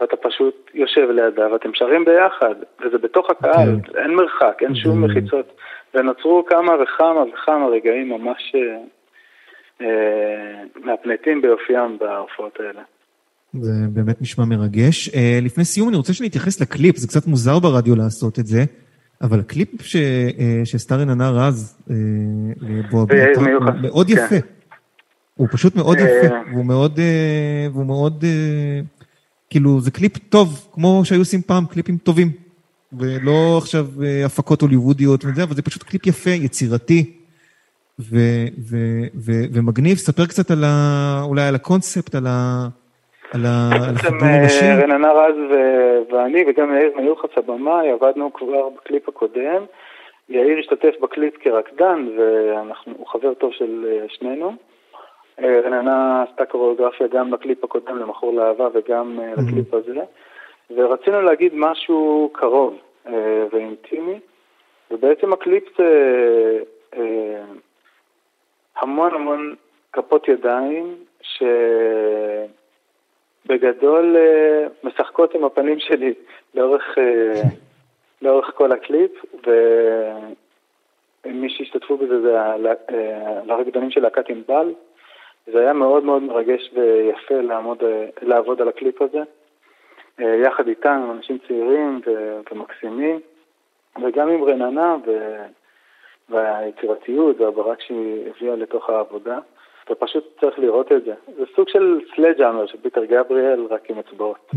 ואתה 0.01 0.15
פשוט 0.15 0.71
יושב 0.73 1.09
לידה 1.09 1.53
ואתם 1.53 1.69
שרים 1.73 2.05
ביחד, 2.05 2.55
וזה 2.81 2.97
בתוך 2.97 3.29
הקהל, 3.29 3.69
okay. 3.69 3.97
אין 3.97 4.15
מרחק, 4.15 4.57
אין 4.61 4.75
שום 4.75 5.03
מחיצות. 5.05 5.53
ונוצרו 5.93 6.45
כמה 6.49 6.71
וכמה 6.83 7.23
וכמה 7.33 7.67
רגעים 7.67 8.09
ממש 8.09 8.55
אה, 8.55 8.77
אה, 9.81 10.63
מהפנטים 10.75 11.41
ביופיים 11.41 11.97
בהופעות 11.99 12.59
האלה. 12.59 12.81
זה 13.53 13.71
באמת 13.93 14.21
נשמע 14.21 14.45
מרגש. 14.45 15.09
אה, 15.15 15.39
לפני 15.41 15.65
סיום 15.65 15.89
אני 15.89 15.97
רוצה 15.97 16.13
שנתייחס 16.13 16.61
לקליפ, 16.61 16.95
זה 16.97 17.07
קצת 17.07 17.27
מוזר 17.27 17.59
ברדיו 17.59 17.95
לעשות 17.95 18.39
את 18.39 18.45
זה, 18.45 18.59
אבל 19.21 19.39
הקליפ 19.39 19.81
ש, 19.81 19.95
אה, 19.95 20.61
שעשתה 20.65 21.09
רננה 21.09 21.29
רז, 21.29 21.75
אה, 21.89 21.95
מאוד 23.81 24.09
יפה. 24.09 24.27
כן. 24.29 24.39
הוא 25.35 25.47
פשוט 25.51 25.75
מאוד 25.75 25.97
יפה, 25.97 26.35
והוא 26.51 26.65
מאוד, 26.65 26.99
והוא 27.73 27.85
מאוד, 27.85 28.25
כאילו 29.49 29.81
זה 29.81 29.91
קליפ 29.91 30.17
טוב, 30.17 30.67
כמו 30.71 31.01
שהיו 31.05 31.21
עושים 31.21 31.41
פעם 31.41 31.65
קליפים 31.65 31.97
טובים. 31.97 32.31
ולא 32.93 33.57
עכשיו 33.57 33.87
הפקות 34.25 34.61
הוליוודיות 34.61 35.25
וזה, 35.25 35.43
אבל 35.43 35.55
זה 35.55 35.61
פשוט 35.61 35.83
קליפ 35.83 36.07
יפה, 36.07 36.29
יצירתי 36.29 37.13
ומגניב. 39.53 39.97
ספר 39.97 40.25
קצת 40.25 40.51
על 40.51 40.63
ה... 40.63 41.21
אולי 41.23 41.47
על 41.47 41.55
הקונספט, 41.55 42.15
על 42.15 42.27
ה... 42.27 42.67
על 43.33 43.41
החיבור 43.45 44.27
עם 44.27 44.45
השיר. 44.45 44.83
רננה 44.83 45.11
רז 45.11 45.35
ואני 46.11 46.45
וגם 46.47 46.75
יאיר 46.75 46.91
מיוחס 46.97 47.29
הבמאי 47.37 47.91
עבדנו 47.91 48.33
כבר 48.33 48.69
בקליפ 48.69 49.09
הקודם. 49.09 49.65
יאיר 50.29 50.59
השתתף 50.59 50.99
בקליפ 51.01 51.37
כרקדן 51.37 52.07
והוא 52.17 53.07
חבר 53.07 53.33
טוב 53.33 53.53
של 53.53 54.01
שנינו. 54.07 54.53
רננה 55.41 56.23
עשתה 56.23 56.45
קוריאוגרפיה 56.45 57.07
גם 57.07 57.31
בקליפ 57.31 57.63
הקודם 57.63 57.97
למכור 57.97 58.33
לאהבה 58.33 58.67
וגם 58.73 59.19
לקליפ 59.37 59.73
הזה. 59.73 60.01
ורצינו 60.75 61.21
להגיד 61.21 61.51
משהו 61.55 62.29
קרוב 62.33 62.77
אה, 63.07 63.45
ואינטימי, 63.51 64.19
ובעצם 64.91 65.33
הקליפ 65.33 65.63
זה 65.77 65.83
אה, 66.97 67.43
המון 68.81 69.13
המון 69.13 69.55
כפות 69.93 70.27
ידיים 70.27 70.95
אה, 74.15 74.67
משחקות 74.83 75.35
עם 75.35 75.43
הפנים 75.43 75.79
שלי 75.79 76.13
לאורך, 76.55 76.97
אה, 76.97 77.41
לאורך 78.21 78.51
כל 78.55 78.71
הקליפ, 78.71 79.11
ומי 81.25 81.49
שהשתתפו 81.49 81.97
בזה 81.97 82.21
זה 82.21 82.41
הרקדנים 83.49 83.91
של 83.91 84.01
להקת 84.01 84.29
ענבל. 84.29 84.73
זה 85.53 85.59
היה 85.59 85.73
מאוד 85.73 86.03
מאוד 86.03 86.23
מרגש 86.23 86.71
ויפה 86.73 87.41
לעמוד, 87.41 87.83
אה, 87.83 88.05
לעבוד 88.21 88.61
על 88.61 88.67
הקליפ 88.67 89.01
הזה. 89.01 89.21
אה, 90.19 90.35
יחד 90.35 90.67
איתנו, 90.67 91.11
אנשים 91.11 91.37
צעירים 91.47 92.01
ומקסימים, 92.51 93.19
וגם 94.03 94.29
עם 94.29 94.43
רננה 94.43 94.95
והיצירתיות 96.29 97.41
והברק 97.41 97.81
שהיא 97.81 98.29
הביאה 98.29 98.55
לתוך 98.55 98.89
העבודה. 98.89 99.39
ופשוט 99.91 100.23
צריך 100.41 100.59
לראות 100.59 100.91
את 100.91 101.03
זה. 101.05 101.13
זה 101.37 101.43
סוג 101.55 101.65
של 101.69 101.99
Sledgehammer 102.15 102.67
של 102.67 102.77
פיטר 102.83 103.05
גבריאל, 103.05 103.67
רק 103.69 103.89
עם 103.89 103.95
אצבעות. 103.99 104.51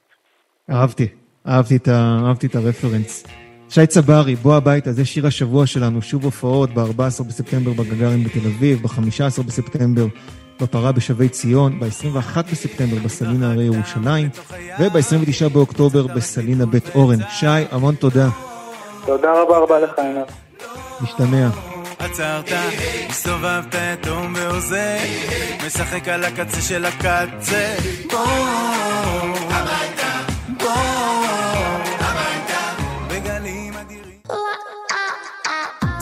אהבתי, 0.70 1.08
אהבתי 1.48 1.76
את, 1.76 1.88
אהבתי 2.28 2.46
את 2.46 2.54
הרפרנס. 2.54 3.26
שי 3.68 3.86
צברי, 3.86 4.34
בוא 4.34 4.54
הביתה, 4.54 4.92
זה 4.92 5.04
שיר 5.04 5.26
השבוע 5.26 5.66
שלנו, 5.66 6.02
שוב 6.02 6.24
הופעות 6.24 6.70
ב-14 6.70 7.24
בספטמבר 7.28 7.70
בגגארין 7.70 8.24
בתל 8.24 8.46
אביב, 8.56 8.78
ב-15 8.82 9.42
בספטמבר 9.46 10.06
בפרה 10.62 10.92
בשבי 10.92 11.28
ציון, 11.28 11.80
ב-21 11.80 12.42
בספטמבר 12.52 12.96
בסלינה 13.04 13.52
הרי 13.52 13.64
ירושלים, 13.64 14.28
וב-29 14.80 15.48
באוקטובר 15.54 16.06
בסלינה 16.16 16.66
בית 16.66 16.94
אורן. 16.94 17.18
שי, 17.28 17.46
המון 17.70 17.94
תודה. 17.94 18.28
תודה 19.06 19.42
רבה 19.42 19.58
רבה 19.58 19.80
לך, 19.80 19.98
עינת. 19.98 20.32
משתמע. 21.02 21.69
עצרת, 22.12 22.44
הסתובבת 23.08 23.74
יתום 23.92 24.34
ועוזר, 24.36 24.96
משחק 25.66 26.08
על 26.08 26.24
הקצה 26.24 26.60
של 26.60 26.84
הקצה. 26.84 27.74
בוא, 28.10 28.20
הביתה, 29.50 30.32
בוא, 30.58 30.70
הביתה, 32.00 32.62
בגלים 33.10 33.72
אדירים. 33.74 34.20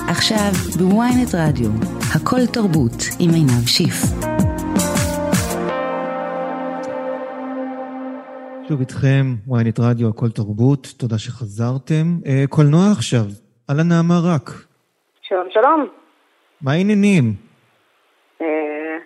עכשיו 0.09 0.53
בוויינט 0.79 1.35
רדיו, 1.35 1.71
הכל 2.15 2.47
תרבות 2.53 3.03
עם 3.19 3.31
עינב 3.31 3.67
שיף. 3.67 4.03
שוב 8.69 8.81
איתכם, 8.81 9.35
ynet 9.49 9.81
רדיו, 9.81 10.09
הכל 10.09 10.31
תרבות, 10.31 10.95
תודה 10.97 11.19
שחזרתם. 11.19 12.19
אה, 12.27 12.45
קולנוע 12.49 12.91
עכשיו, 12.93 13.25
על 13.69 13.81
הנעמה 13.81 14.19
רק. 14.25 14.51
שלום, 15.23 15.47
שלום. 15.53 15.98
מה 16.63 16.73
העניינים? 16.73 17.35
אה, 18.41 18.47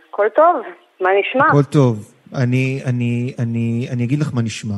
הכל 0.09 0.29
טוב, 0.37 0.57
מה 1.01 1.11
נשמע? 1.21 1.49
הכל 1.49 1.63
טוב. 1.63 2.15
אני, 2.35 2.81
אני, 2.87 3.35
אני, 3.39 3.87
אני 3.93 4.05
אגיד 4.05 4.19
לך 4.19 4.31
מה 4.35 4.43
נשמע. 4.43 4.75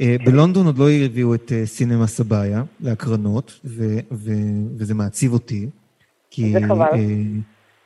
אה, 0.00 0.16
בלונדון 0.24 0.66
עוד 0.66 0.78
לא 0.78 0.84
הביאו 1.04 1.34
את 1.34 1.52
סינמה 1.64 2.06
סבאיה 2.06 2.62
להקרנות, 2.80 3.60
ו, 3.64 3.84
ו, 4.12 4.30
וזה 4.78 4.94
מעציב 4.94 5.32
אותי. 5.32 5.66
כי, 6.30 6.52
זה 6.52 6.58
חבל. 6.68 6.86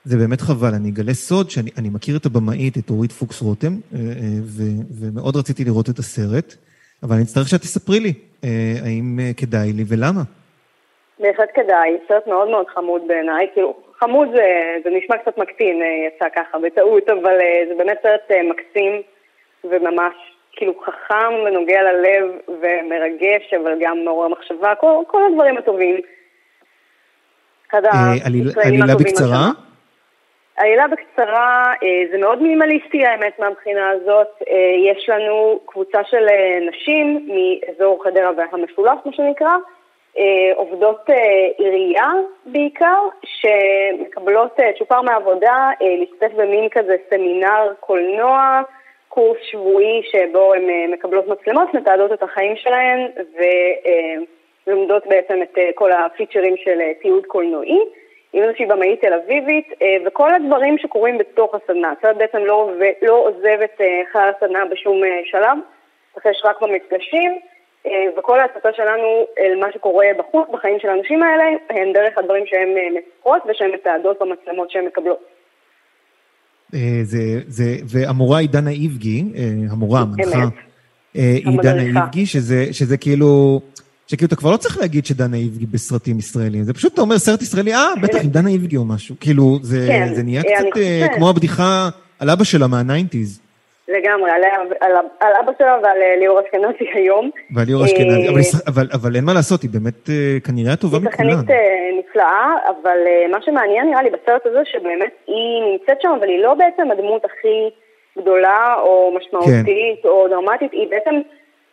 זה 0.04 0.16
באמת 0.16 0.40
חבל, 0.40 0.74
אני 0.80 0.88
אגלה 0.90 1.14
סוד 1.14 1.50
שאני 1.50 1.88
מכיר 1.92 2.16
את 2.16 2.26
הבמאית, 2.26 2.74
את 2.78 2.90
אורית 2.90 3.12
פוקס 3.12 3.42
רותם, 3.42 3.72
אה, 3.94 3.98
אה, 3.98 4.38
ו, 4.42 4.62
ומאוד 4.98 5.36
רציתי 5.36 5.64
לראות 5.64 5.90
את 5.90 5.98
הסרט, 5.98 6.54
אבל 7.02 7.14
אני 7.14 7.22
אצטרך 7.22 7.48
שאת 7.48 7.60
תספרי 7.60 8.00
לי, 8.00 8.12
אה, 8.44 8.74
האם 8.84 9.18
כדאי 9.36 9.72
לי 9.72 9.84
ולמה. 9.88 10.22
בהחלט 11.20 11.48
כדאי, 11.54 11.90
סרט 12.08 12.26
מאוד 12.26 12.48
מאוד 12.48 12.66
חמוד 12.74 13.02
בעיניי, 13.08 13.46
כאילו, 13.54 13.76
חמוד 14.04 14.28
זה, 14.34 14.76
זה 14.84 14.90
נשמע 14.90 15.18
קצת 15.18 15.38
מקטין, 15.38 15.82
אה, 15.82 15.86
יצא 16.06 16.28
ככה 16.36 16.58
בטעות, 16.58 17.08
אבל 17.08 17.40
אה, 17.40 17.62
זה 17.68 17.74
באמת 17.74 17.98
סרט 18.02 18.30
אה, 18.30 18.42
מקסים 18.42 19.02
וממש 19.64 20.14
כאילו 20.52 20.72
חכם 20.84 21.32
ונוגע 21.46 21.82
ללב 21.82 22.30
ומרגש, 22.48 23.54
אבל 23.62 23.74
גם 23.80 24.04
מעורר 24.04 24.28
מחשבה, 24.28 24.74
כל, 24.74 25.02
כל 25.06 25.22
הדברים 25.30 25.58
הטובים. 25.58 26.00
עלילה 28.66 28.94
בקצרה? 28.94 29.26
השנה. 29.26 29.50
העלילה 30.58 30.88
בקצרה, 30.88 31.72
זה 32.12 32.18
מאוד 32.18 32.42
מינימליסטי 32.42 33.06
האמת 33.06 33.38
מהבחינה 33.38 33.90
הזאת. 33.90 34.42
יש 34.90 35.08
לנו 35.08 35.60
קבוצה 35.66 35.98
של 36.04 36.26
נשים 36.68 37.28
מאזור 37.28 38.04
חדרה 38.04 38.30
והמשולש, 38.36 38.98
מה 39.04 39.12
שנקרא, 39.12 39.56
עובדות 40.54 41.10
אה, 41.10 41.48
עירייה 41.58 42.12
בעיקר, 42.46 43.08
שמקבלות 43.24 44.60
אה, 44.60 44.70
צ'ופר 44.78 45.00
אה, 45.82 45.96
להשתתף 45.98 46.34
במין 46.36 46.68
כזה 46.68 46.96
סמינר 47.10 47.72
קולנוע, 47.80 48.62
קורס 49.08 49.38
שבועי 49.50 50.02
שבו 50.04 50.54
הן 50.54 50.70
אה, 50.70 50.84
מקבלות 50.92 51.28
מצלמות, 51.28 51.74
מתעדות 51.74 52.12
את 52.12 52.22
החיים 52.22 52.56
שלהן 52.56 53.08
ולומדות 54.66 55.06
בעצם 55.06 55.42
את 55.42 55.58
אה, 55.58 55.70
כל 55.74 55.92
הפיצ'רים 55.92 56.54
של 56.56 56.80
אה, 56.80 56.92
תיעוד 57.02 57.26
קולנועי. 57.26 57.80
עם 58.32 58.42
איזושהי 58.42 58.66
במאית 58.66 59.00
תל 59.00 59.14
אביבית, 59.14 59.68
אה, 59.82 59.96
וכל 60.06 60.34
הדברים 60.34 60.78
שקורים 60.78 61.18
בתוך 61.18 61.54
הסדנה. 61.54 61.92
הסרט 61.98 62.16
בעצם 62.16 62.38
לא, 62.38 62.70
לא 63.02 63.14
עוזב 63.14 63.60
את 63.64 63.80
אה, 63.80 64.02
חלל 64.12 64.30
הסדנה 64.36 64.64
בשום 64.64 65.04
אה, 65.04 65.20
שלב, 65.24 65.58
מתרחש 66.10 66.44
רק 66.44 66.62
במפגשים, 66.62 67.32
אה, 67.32 67.53
וכל 68.18 68.40
ההצפה 68.40 68.68
שלנו 68.76 69.26
אל 69.38 69.60
מה 69.60 69.66
שקורה 69.74 70.06
בחוץ, 70.18 70.48
בחיים 70.52 70.76
של 70.80 70.88
האנשים 70.88 71.22
האלה, 71.22 71.44
הן 71.70 71.92
דרך 71.92 72.18
הדברים 72.18 72.44
שהן 72.46 72.68
אה, 72.68 73.00
מספרות 73.00 73.42
ושהן 73.48 73.70
מתעדות 73.74 74.16
במצלמות 74.20 74.70
שהן 74.70 74.84
מקבלות. 74.86 75.18
אה, 76.74 77.00
זה, 77.02 77.18
זה, 77.46 77.64
והמורה 77.86 78.38
היא 78.38 78.48
דנה 78.48 78.70
איבגי, 78.70 79.24
אה, 79.36 79.42
המורה, 79.70 80.00
המנחה. 80.00 80.38
אה, 81.16 81.36
היא 81.44 81.58
דנה. 81.62 81.82
איבגי, 81.82 82.26
שזה, 82.26 82.66
שזה 82.72 82.96
כאילו, 82.96 83.60
שכאילו 84.06 84.26
אתה 84.26 84.36
כבר 84.36 84.50
לא 84.50 84.56
צריך 84.56 84.78
להגיד 84.78 85.06
שדנה 85.06 85.36
איבגי 85.36 85.66
בסרטים 85.66 86.18
ישראלים, 86.18 86.62
זה 86.62 86.74
פשוט 86.74 86.94
אתה 86.94 87.00
אומר 87.00 87.18
סרט 87.18 87.42
ישראלי, 87.42 87.74
אה, 87.74 87.86
בטח 88.02 88.18
עם 88.22 88.30
דנה 88.30 88.48
איבגי 88.48 88.76
או 88.76 88.84
משהו, 88.84 89.16
כאילו, 89.20 89.58
זה, 89.62 89.86
כן, 89.88 90.14
זה 90.14 90.22
נהיה 90.22 90.42
אה, 90.42 90.56
קצת 90.56 90.76
אה. 90.76 91.06
כמו 91.16 91.30
הבדיחה 91.30 91.88
על 92.18 92.30
אבא 92.30 92.44
שלה 92.44 92.66
מהניינטיז, 92.66 93.40
לגמרי, 93.88 94.30
על, 94.30 94.42
על, 94.80 94.92
על 95.20 95.32
אבא 95.40 95.52
שלה 95.58 95.78
ועל 95.82 96.02
אה, 96.02 96.16
ליאור 96.16 96.40
אשכנזי 96.40 96.90
היום. 96.94 97.30
ועל 97.54 97.66
ליאור 97.66 97.82
אה, 97.82 97.86
אשכנזי, 97.86 98.28
אבל, 98.28 98.40
יש- 98.40 98.68
אבל, 98.68 98.86
אבל 98.94 99.16
אין 99.16 99.24
מה 99.24 99.32
לעשות, 99.34 99.62
היא 99.62 99.70
באמת 99.70 100.08
אה, 100.10 100.40
כנראה 100.46 100.72
הטובה 100.72 100.96
היא 100.98 101.04
מכולן. 101.06 101.30
שחקנית 101.30 101.50
אה, 101.50 101.90
נפלאה, 101.98 102.54
אבל 102.68 102.98
אה, 103.06 103.26
מה 103.30 103.38
שמעניין 103.42 103.86
נראה 103.90 104.02
לי 104.02 104.10
בסרט 104.10 104.46
הזה, 104.46 104.60
שבאמת 104.64 105.12
היא 105.26 105.62
נמצאת 105.72 106.00
שם, 106.02 106.08
אבל 106.18 106.28
היא 106.28 106.38
לא 106.42 106.54
בעצם 106.54 106.90
הדמות 106.90 107.24
הכי 107.24 107.70
גדולה 108.18 108.74
או 108.82 109.14
משמעותית 109.16 109.66
כן. 110.02 110.08
או 110.08 110.28
דרמטית, 110.28 110.72
היא 110.72 110.88
בעצם 110.90 111.14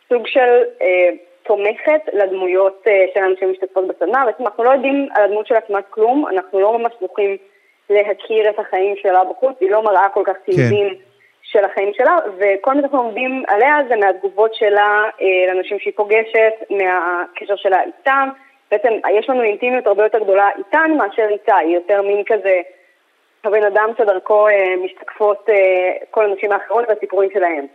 סוג 0.08 0.26
של 0.26 0.50
אה, 0.82 1.08
תומכת 1.46 2.02
לדמויות 2.12 2.82
אה, 2.86 3.04
של 3.14 3.20
אנשים 3.20 3.48
שמשתתפות 3.54 3.84
בסדנה. 3.88 4.24
בעצם 4.26 4.42
אנחנו 4.44 4.64
לא 4.64 4.70
יודעים 4.70 5.08
על 5.14 5.24
הדמות 5.24 5.46
שלה 5.46 5.60
כמעט 5.60 5.84
כלום, 5.90 6.26
אנחנו 6.34 6.60
לא 6.60 6.78
ממש 6.78 6.92
זוכים 7.00 7.36
להכיר 7.90 8.50
את 8.50 8.58
החיים 8.58 8.94
שלה 9.02 9.20
בחוץ, 9.24 9.56
היא 9.60 9.70
לא 9.70 9.82
מראה 9.82 10.08
כל 10.14 10.22
כך 10.26 10.34
תיעודים. 10.44 10.94
של 11.42 11.64
החיים 11.64 11.90
שלה, 11.94 12.18
וכל 12.38 12.74
מה 12.74 12.80
שאנחנו 12.80 13.02
לומדים 13.02 13.42
עליה 13.48 13.76
זה 13.88 13.96
מהתגובות 13.96 14.54
שלה 14.54 15.02
אה, 15.20 15.54
לאנשים 15.54 15.78
שהיא 15.78 15.92
פוגשת, 15.96 16.54
מהקשר 16.70 17.56
שלה 17.56 17.82
איתם. 17.82 18.28
בעצם 18.70 18.88
יש 19.18 19.30
לנו 19.30 19.42
אינטימיות 19.42 19.86
הרבה 19.86 20.02
יותר 20.04 20.18
גדולה 20.18 20.48
איתן 20.58 20.90
מאשר 20.98 21.26
איתה, 21.30 21.56
היא 21.56 21.74
יותר 21.74 22.02
מין 22.02 22.22
כזה 22.26 22.60
הבן 23.44 23.64
אדם 23.72 23.88
שדרכו 23.98 24.48
אה, 24.48 24.74
משתקפות 24.84 25.46
אה, 25.48 25.54
כל 26.10 26.30
הנשים 26.30 26.52
האחרות 26.52 26.84
והסיפורים 26.88 27.30
שלהם. 27.34 27.66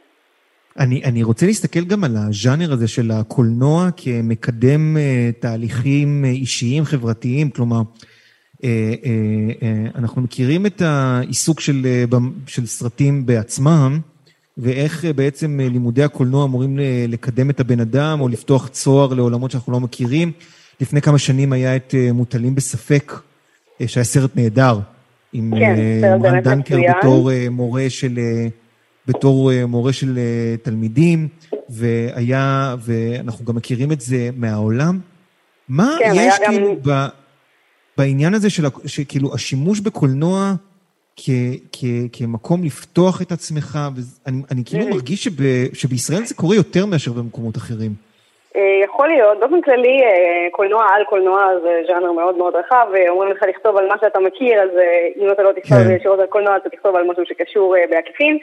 אני, 0.79 1.01
אני 1.05 1.23
רוצה 1.23 1.45
להסתכל 1.45 1.79
גם 1.79 2.03
על 2.03 2.11
הז'אנר 2.15 2.73
הזה 2.73 2.87
של 2.87 3.11
הקולנוע 3.11 3.81
כמקדם 3.97 4.97
אה, 4.97 5.29
תהליכים 5.39 6.25
אה, 6.25 6.29
אישיים, 6.29 6.83
חברתיים, 6.83 7.49
כלומר, 7.49 7.81
אנחנו 9.95 10.21
מכירים 10.21 10.65
את 10.65 10.81
העיסוק 10.81 11.59
של, 11.59 11.81
אה, 11.85 12.17
של 12.47 12.65
סרטים 12.65 13.25
בעצמם, 13.25 13.99
ואיך 14.57 15.05
אה, 15.05 15.13
בעצם 15.13 15.59
אה, 15.63 15.69
לימודי 15.69 16.03
הקולנוע 16.03 16.45
אמורים 16.45 16.79
לקדם 17.07 17.49
את 17.49 17.59
הבן 17.59 17.79
אדם, 17.79 18.21
או 18.21 18.27
לפתוח 18.27 18.67
צוהר 18.67 19.13
לעולמות 19.13 19.51
שאנחנו 19.51 19.73
לא 19.73 19.79
מכירים. 19.79 20.31
לפני 20.81 21.01
כמה 21.01 21.17
שנים 21.17 21.53
היה 21.53 21.75
את 21.75 21.95
אה, 21.97 22.13
מוטלים 22.13 22.55
בספק, 22.55 23.13
אה, 23.81 23.87
שהיה 23.87 24.03
סרט 24.03 24.31
נהדר, 24.35 24.79
עם 25.33 25.53
כן, 25.59 25.75
אה, 26.03 26.17
מורן 26.17 26.39
דנקר. 26.39 26.77
בתור 26.99 27.31
אה, 27.31 27.47
מורה 27.49 27.85
של... 27.89 28.19
אה, 28.19 28.47
בתור 29.07 29.51
אה, 29.51 29.65
מורה 29.65 29.93
של 29.93 30.17
אה, 30.17 30.55
תלמידים, 30.63 31.27
והיה, 31.69 32.75
ואנחנו 32.81 33.45
גם 33.45 33.55
מכירים 33.55 33.91
את 33.91 34.01
זה 34.01 34.29
מהעולם. 34.37 34.99
מה 35.69 35.95
כן, 35.99 36.11
יש 36.15 36.17
היה 36.17 36.33
גם- 36.45 36.51
כאילו 36.53 36.77
ב, 36.85 37.05
בעניין 37.97 38.33
הזה 38.33 38.49
של, 38.49 38.63
שכאילו 38.85 39.33
השימוש 39.33 39.79
בקולנוע 39.79 40.53
כ, 41.17 41.29
כ, 41.73 41.79
כמקום 42.13 42.63
לפתוח 42.63 43.21
את 43.21 43.31
עצמך, 43.31 43.77
ואני 43.95 44.41
אני 44.51 44.61
כאילו 44.65 44.83
Mhm. 44.85 44.93
מרגיש 44.93 45.23
שב, 45.23 45.39
שבישראל 45.73 46.23
זה 46.25 46.35
קורה 46.35 46.55
יותר 46.55 46.85
מאשר 46.85 47.11
במקומות 47.11 47.57
אחרים. 47.57 47.91
אה, 48.55 48.81
יכול 48.85 49.07
להיות, 49.07 49.39
באופן 49.39 49.61
כללי 49.61 49.97
אה, 50.03 50.47
קולנוע 50.51 50.85
על 50.95 51.03
קולנוע 51.09 51.39
זה 51.63 51.81
ז'אנר 51.87 52.11
מאוד 52.11 52.37
מאוד 52.37 52.53
רחב, 52.55 52.87
ואומרים 52.93 53.31
לך 53.31 53.43
לכתוב 53.49 53.77
על 53.77 53.87
מה 53.87 53.95
שאתה 54.01 54.19
מכיר, 54.19 54.61
אז 54.61 54.69
אה, 54.77 55.07
אם 55.23 55.31
אתה 55.31 55.43
לא 55.43 55.51
תכתוב 55.51 55.77
כן. 55.77 55.95
ישירות 55.95 56.19
על 56.19 56.25
קולנוע, 56.25 56.57
אתה 56.57 56.69
תכתוב 56.69 56.95
על 56.95 57.03
משהו 57.03 57.23
שקשור 57.25 57.75
אה, 57.77 57.83
בעקיפין, 57.89 58.37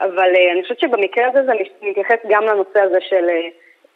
אבל 0.00 0.30
אה, 0.36 0.52
אני 0.52 0.62
חושבת 0.62 0.80
שבמקרה 0.80 1.24
הזה 1.28 1.40
זה 1.46 1.52
מתייחס 1.82 2.20
גם 2.30 2.42
לנושא 2.44 2.80
הזה 2.80 2.98
של 3.08 3.24
אה, 3.28 3.48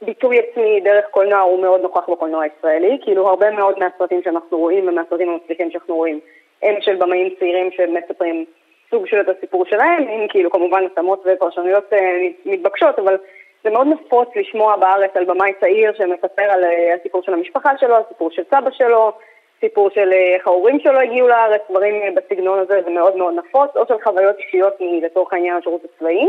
ביטוי 0.04 0.38
עצמי 0.38 0.80
דרך 0.80 1.04
קולנוע, 1.10 1.40
הוא 1.40 1.62
מאוד 1.62 1.80
נוכח 1.80 2.10
בקולנוע 2.10 2.42
הישראלי, 2.42 2.98
כאילו 3.02 3.28
הרבה 3.28 3.50
מאוד 3.50 3.78
מהסרטים 3.78 4.22
שאנחנו 4.24 4.58
רואים 4.58 4.88
ומהסרטים 4.88 5.28
המצליחים 5.28 5.70
שאנחנו 5.70 5.94
רואים, 5.94 6.20
הם 6.62 6.74
של 6.80 6.96
במאים 6.96 7.34
צעירים 7.38 7.70
שמספרים 7.70 8.44
סוג 8.90 9.06
של 9.06 9.20
את 9.20 9.28
הסיפור 9.28 9.64
שלהם, 9.64 10.08
עם 10.08 10.28
כאילו 10.28 10.50
כמובן 10.50 10.84
התאמות 10.84 11.24
ופרשנויות 11.26 11.92
אה, 11.92 12.28
מתבקשות, 12.46 12.98
אבל 12.98 13.16
זה 13.64 13.70
מאוד 13.70 13.86
נפוץ 13.86 14.28
לשמוע 14.36 14.76
בארץ 14.76 15.10
על 15.14 15.24
במאי 15.24 15.52
צעיר 15.60 15.92
שמספר 15.92 16.42
על 16.42 16.64
אה, 16.64 16.94
הסיפור 17.00 17.22
של 17.22 17.32
המשפחה 17.32 17.70
שלו, 17.78 17.96
הסיפור 17.96 18.30
של 18.30 18.42
סבא 18.50 18.70
שלו, 18.70 19.12
סיפור 19.60 19.90
של 19.90 20.12
אה, 20.12 20.34
איך 20.34 20.46
ההורים 20.46 20.80
שלו 20.80 21.00
הגיעו 21.00 21.28
לארץ, 21.28 21.60
דברים 21.70 21.94
אה, 21.94 22.08
בסגנון 22.16 22.58
הזה, 22.58 22.80
זה 22.84 22.90
מאוד 22.90 23.16
מאוד 23.16 23.34
נפוץ, 23.34 23.70
או 23.76 23.86
של 23.88 23.94
חוויות 24.04 24.36
אישיות 24.38 24.74
לצורך 25.02 25.32
העניין 25.32 25.56
השירות 25.56 25.80
הצבאי. 25.84 26.28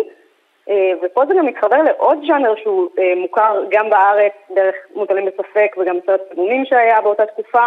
אה, 0.70 0.92
ופה 1.02 1.26
זה 1.26 1.34
גם 1.38 1.46
מתחבר 1.46 1.82
לעוד 1.82 2.18
ז'אנר 2.28 2.56
שהוא 2.56 2.90
אה, 3.00 3.14
מוכר 3.16 3.64
גם 3.70 3.90
בארץ 3.90 4.34
דרך 4.56 4.76
מוטלים 4.96 5.26
בספק 5.26 5.76
וגם 5.78 5.96
סרט 6.06 6.22
קדומים 6.32 6.66
שהיה 6.66 7.02
באותה 7.02 7.26
תקופה 7.26 7.66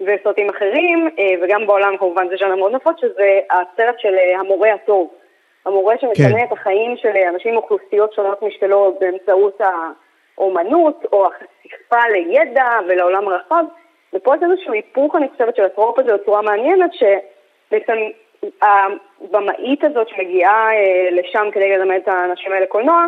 וסרטים 0.00 0.48
אחרים, 0.48 1.08
אה, 1.18 1.34
וגם 1.42 1.66
בעולם 1.66 1.96
כמובן 1.96 2.28
זה 2.28 2.36
ז'אנר 2.40 2.56
מאוד 2.56 2.72
נפוץ, 2.72 2.96
שזה 3.00 3.38
הסרט 3.50 3.98
של 3.98 4.14
המורה 4.38 4.72
הטוב. 4.72 5.10
המורה 5.66 5.94
שמשנה 6.00 6.38
כן. 6.38 6.44
את 6.44 6.52
החיים 6.52 6.96
של 6.96 7.16
אנשים 7.34 7.54
מאוכלוסיות 7.54 8.12
שונות 8.12 8.42
משלו 8.42 8.96
באמצעות 9.00 9.60
האומנות 10.36 11.04
או 11.12 11.26
החשיפה 11.26 12.08
לידע 12.12 12.68
ולעולם 12.88 13.28
הרחב. 13.28 13.64
ופה 14.14 14.36
יש 14.36 14.42
איזשהו 14.42 14.72
היפוך, 14.72 15.16
אני 15.16 15.28
חושבת, 15.28 15.56
של 15.56 15.64
הטרופ 15.64 15.98
הזה 15.98 16.14
בצורה 16.14 16.42
מעניינת, 16.42 16.90
שבעצם 16.94 17.96
הבמאית 18.62 19.84
הזאת 19.84 20.08
שמגיעה 20.08 20.72
אה, 20.72 21.08
לשם 21.10 21.48
כדי 21.52 21.76
ללמד 21.76 21.98
את 22.02 22.08
האנשים 22.08 22.52
האלה 22.52 22.66
קולנוע, 22.66 23.06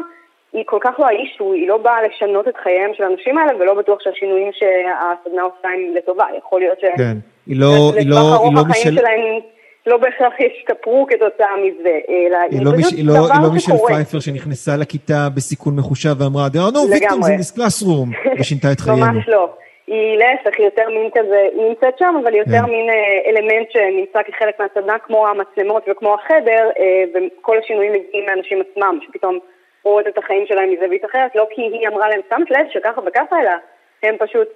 היא 0.52 0.64
כל 0.66 0.78
כך 0.80 0.94
לא 0.98 1.06
האיש 1.06 1.38
היא 1.40 1.68
לא 1.68 1.76
באה 1.76 2.02
לשנות 2.02 2.48
את 2.48 2.56
חייהם 2.62 2.90
של 2.94 3.02
האנשים 3.02 3.38
האלה, 3.38 3.52
ולא 3.58 3.74
בטוח 3.74 3.98
שהשינויים 4.00 4.52
שהסדנה 4.52 5.42
עושה 5.42 5.68
הם 5.68 5.94
לטובה. 5.94 6.24
יכול 6.38 6.60
להיות 6.60 6.80
ש... 6.80 6.84
כן. 6.96 7.16
היא 7.46 7.60
לא, 7.60 7.92
היא 7.98 8.10
לא, 8.10 8.44
היא 8.44 8.54
לא 8.54 8.62
מישל... 8.68 8.94
שלהם 8.94 9.40
לא 9.86 9.96
בהכרח 9.96 10.32
ישתפרו 10.40 11.06
כתוצאה 11.10 11.56
מזה, 11.64 11.98
אלא 12.08 12.38
היא 12.50 12.64
לא, 12.64 12.70
פשוט 12.78 12.92
היא, 12.92 13.06
לא, 13.06 13.12
דבר 13.12 13.32
היא 13.32 13.42
לא 13.42 13.52
מישל 13.52 13.72
שקורה. 13.72 13.94
פייפר 13.94 14.20
שנכנסה 14.20 14.76
לכיתה 14.76 15.28
בסיכון 15.34 15.76
מחושב 15.76 16.14
ואמרה, 16.18 16.46
there 16.46 16.70
are 16.70 16.74
no 16.74 16.96
victims 16.96 17.26
in 17.26 17.40
this 17.40 17.58
classroom, 17.58 18.38
ושינתה 18.40 18.72
את 18.72 18.80
חיינו. 18.84 19.06
ממש 19.06 19.28
לא. 19.28 19.54
היא 19.92 20.18
להפך, 20.18 20.58
היא 20.58 20.64
יותר 20.64 20.88
מין 20.88 21.10
כזה, 21.16 21.40
היא 21.54 21.62
נמצאת 21.68 21.98
שם, 21.98 22.14
אבל 22.22 22.32
היא 22.32 22.40
יותר 22.40 22.64
כן. 22.66 22.72
מין 22.74 22.86
אה, 22.90 23.18
אלמנט 23.28 23.68
שנמצא 23.74 24.20
כחלק 24.26 24.54
מהסדנה, 24.60 24.98
כמו 24.98 25.26
המצלמות 25.28 25.82
וכמו 25.90 26.14
החדר, 26.14 26.64
אה, 26.80 27.04
וכל 27.12 27.58
השינויים 27.58 27.92
מגיעים 27.92 28.26
מהאנשים 28.26 28.58
עצמם, 28.60 28.98
שפתאום 29.02 29.38
רואות 29.84 30.06
את 30.06 30.18
החיים 30.18 30.44
שלהם 30.48 30.72
מזווית 30.72 31.04
אחרת, 31.04 31.30
לא 31.34 31.46
כי 31.54 31.62
היא 31.62 31.88
אמרה 31.88 32.08
להם, 32.08 32.20
שמת 32.30 32.50
לב 32.50 32.66
שככה 32.72 33.00
וככה, 33.06 33.36
אלא 33.40 33.50
הם 34.02 34.14
פשוט 34.18 34.48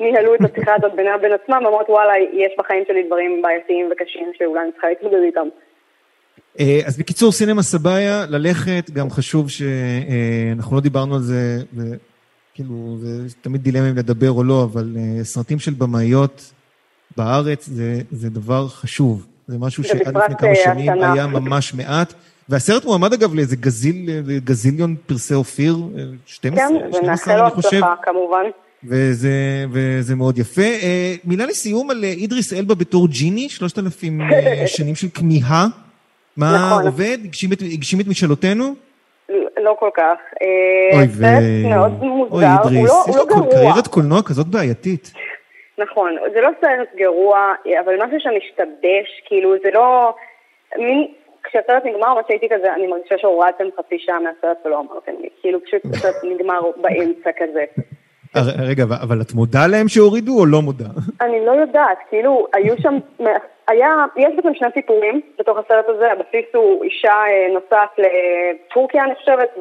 ניהלו 0.00 0.34
את 0.34 0.40
השיחה 0.40 0.74
הזאת 0.74 0.94
בינם 0.94 1.18
לבין 1.18 1.32
עצמם, 1.32 1.60
ואמרות, 1.64 1.88
וואלה, 1.88 2.12
יש 2.32 2.52
בחיים 2.58 2.84
שלי 2.88 3.02
דברים 3.02 3.42
בעייתיים 3.42 3.88
וקשים 3.92 4.30
שאולי 4.38 4.60
אני 4.62 4.72
צריכה 4.72 4.88
להתמודד 4.88 5.22
איתם. 5.24 5.48
אה, 6.60 6.80
אז 6.86 6.98
בקיצור, 6.98 7.32
סינמה 7.32 7.62
סבאיה, 7.62 8.16
ללכת, 8.30 8.90
גם 8.90 9.10
חשוב 9.10 9.50
שאנחנו 9.50 10.76
לא 10.76 10.82
דיברנו 10.82 11.14
על 11.14 11.20
זה, 11.20 11.34
וכאילו, 12.52 12.98
זה 13.00 13.34
תמיד 13.40 13.62
דילמה 13.62 13.90
אם 13.90 13.96
לדבר 13.96 14.30
או 14.30 14.44
לא, 14.44 14.64
אבל 14.64 14.96
אה, 14.96 15.24
סרטים 15.24 15.58
של 15.58 15.74
במאיות 15.74 16.52
בארץ 17.16 17.66
זה, 17.66 18.00
זה 18.10 18.30
דבר 18.30 18.68
חשוב. 18.68 19.26
זה 19.46 19.58
משהו 19.58 19.84
שעד 19.84 19.96
לפני 19.96 20.36
כמה 20.38 20.48
אה, 20.48 20.54
שנים 20.64 20.92
השנה. 20.92 21.12
היה 21.12 21.26
ממש 21.26 21.74
מעט. 21.74 22.14
והסרט 22.48 22.84
מועמד 22.84 23.12
אגב 23.12 23.34
לאיזה 23.34 23.56
גזיל, 23.56 24.10
גזיליון 24.44 24.96
פרסי 25.06 25.34
אופיר, 25.34 25.76
אה, 25.98 26.02
12, 26.26 26.68
כן, 26.68 26.74
12 26.90 27.02
ונאחל 27.02 27.36
לו 27.36 27.42
אני 27.42 27.50
חושב. 27.50 27.68
הצלחה 27.68 27.94
כמובן. 28.02 28.44
וזה, 28.84 29.64
וזה 29.70 30.14
מאוד 30.14 30.38
יפה. 30.38 30.62
אה, 30.62 31.14
מילה 31.24 31.46
לסיום 31.46 31.90
על 31.90 32.04
אה, 32.04 32.10
אידריס 32.10 32.52
אלבה 32.52 32.74
בתור 32.74 33.08
ג'יני, 33.08 33.48
3,000 33.48 34.20
אה, 34.20 34.66
שנים 34.76 34.94
של 34.94 35.08
כמיהה. 35.14 35.66
מה 36.36 36.56
נכון. 36.56 36.86
עובד? 36.86 37.18
הגשים 37.24 37.52
את, 37.52 37.62
הגשים 37.72 38.00
את 38.00 38.06
משאלותינו? 38.06 38.74
לא 39.62 39.76
כל 39.78 39.90
כך. 39.94 40.18
אה, 40.42 40.98
אוי, 40.98 41.08
סרט 41.08 41.42
מאוד 41.70 41.92
אוי, 42.00 42.08
מוזר, 42.08 42.34
הוא 42.34 42.42
אידריס, 42.42 42.90
לא 42.90 43.04
יש 43.08 43.16
לא 43.16 43.22
לו 43.22 43.28
קול- 43.28 43.38
גרוע. 43.38 43.50
קריירת 43.52 43.86
קולנוע 43.86 44.18
כזאת 44.22 44.46
בעייתית. 44.46 45.12
נכון, 45.78 46.10
זה 46.34 46.40
לא 46.40 46.48
סרט 46.60 46.88
גרוע, 46.96 47.52
אבל 47.84 47.94
משהו 48.04 48.20
שם 48.20 48.30
משתבש, 48.38 49.08
כאילו 49.28 49.54
זה 49.62 49.68
לא... 49.74 50.14
מין... 50.78 51.06
כשהסרט 51.44 51.84
נגמר, 51.84 52.14
מה 52.14 52.20
שהייתי 52.26 52.46
כזה, 52.54 52.74
אני 52.74 52.86
מרגישה 52.86 53.14
שהורדתם 53.18 53.64
חצי 53.78 53.96
שעה 53.98 54.18
מהסרט 54.20 54.56
ולא 54.66 54.80
אמרתם 54.80 55.12
לי, 55.20 55.28
כאילו 55.40 55.58
פשוט 55.64 55.80
הסרט 55.84 56.14
נגמר 56.34 56.60
באמצע 56.76 57.30
כזה. 57.38 57.64
רגע, 58.58 58.84
אבל 59.02 59.20
את 59.20 59.32
מודה 59.34 59.66
להם 59.66 59.88
שהורידו 59.88 60.38
או 60.40 60.46
לא 60.46 60.62
מודה? 60.62 60.84
אני 61.20 61.46
לא 61.46 61.52
יודעת, 61.52 61.98
כאילו, 62.10 62.46
היו 62.54 62.74
שם, 62.78 62.98
היה, 63.68 64.04
יש 64.16 64.34
בעצם 64.36 64.54
שני 64.54 64.68
סיפורים 64.74 65.20
בתוך 65.38 65.58
הסרט 65.58 65.88
הזה, 65.88 66.12
הבסיס 66.12 66.54
הוא 66.54 66.84
אישה 66.84 67.12
אה, 67.12 67.48
נוסעת 67.52 67.90
לטורקיה, 67.98 69.04
אני 69.04 69.14
חושבת, 69.14 69.58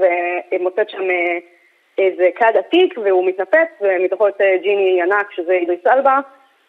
ומוצאת 0.51 0.89
שם 0.89 1.01
אה, 1.01 1.37
איזה 1.97 2.29
כד 2.35 2.53
עתיק, 2.59 2.97
והוא 3.03 3.25
מתנפץ, 3.25 3.69
ומתוכו 3.81 4.27
יוצא 4.27 4.57
ג'יני 4.63 5.01
ענק, 5.01 5.31
שזה 5.31 5.51
אידריס 5.51 5.87
אלבה, 5.87 6.19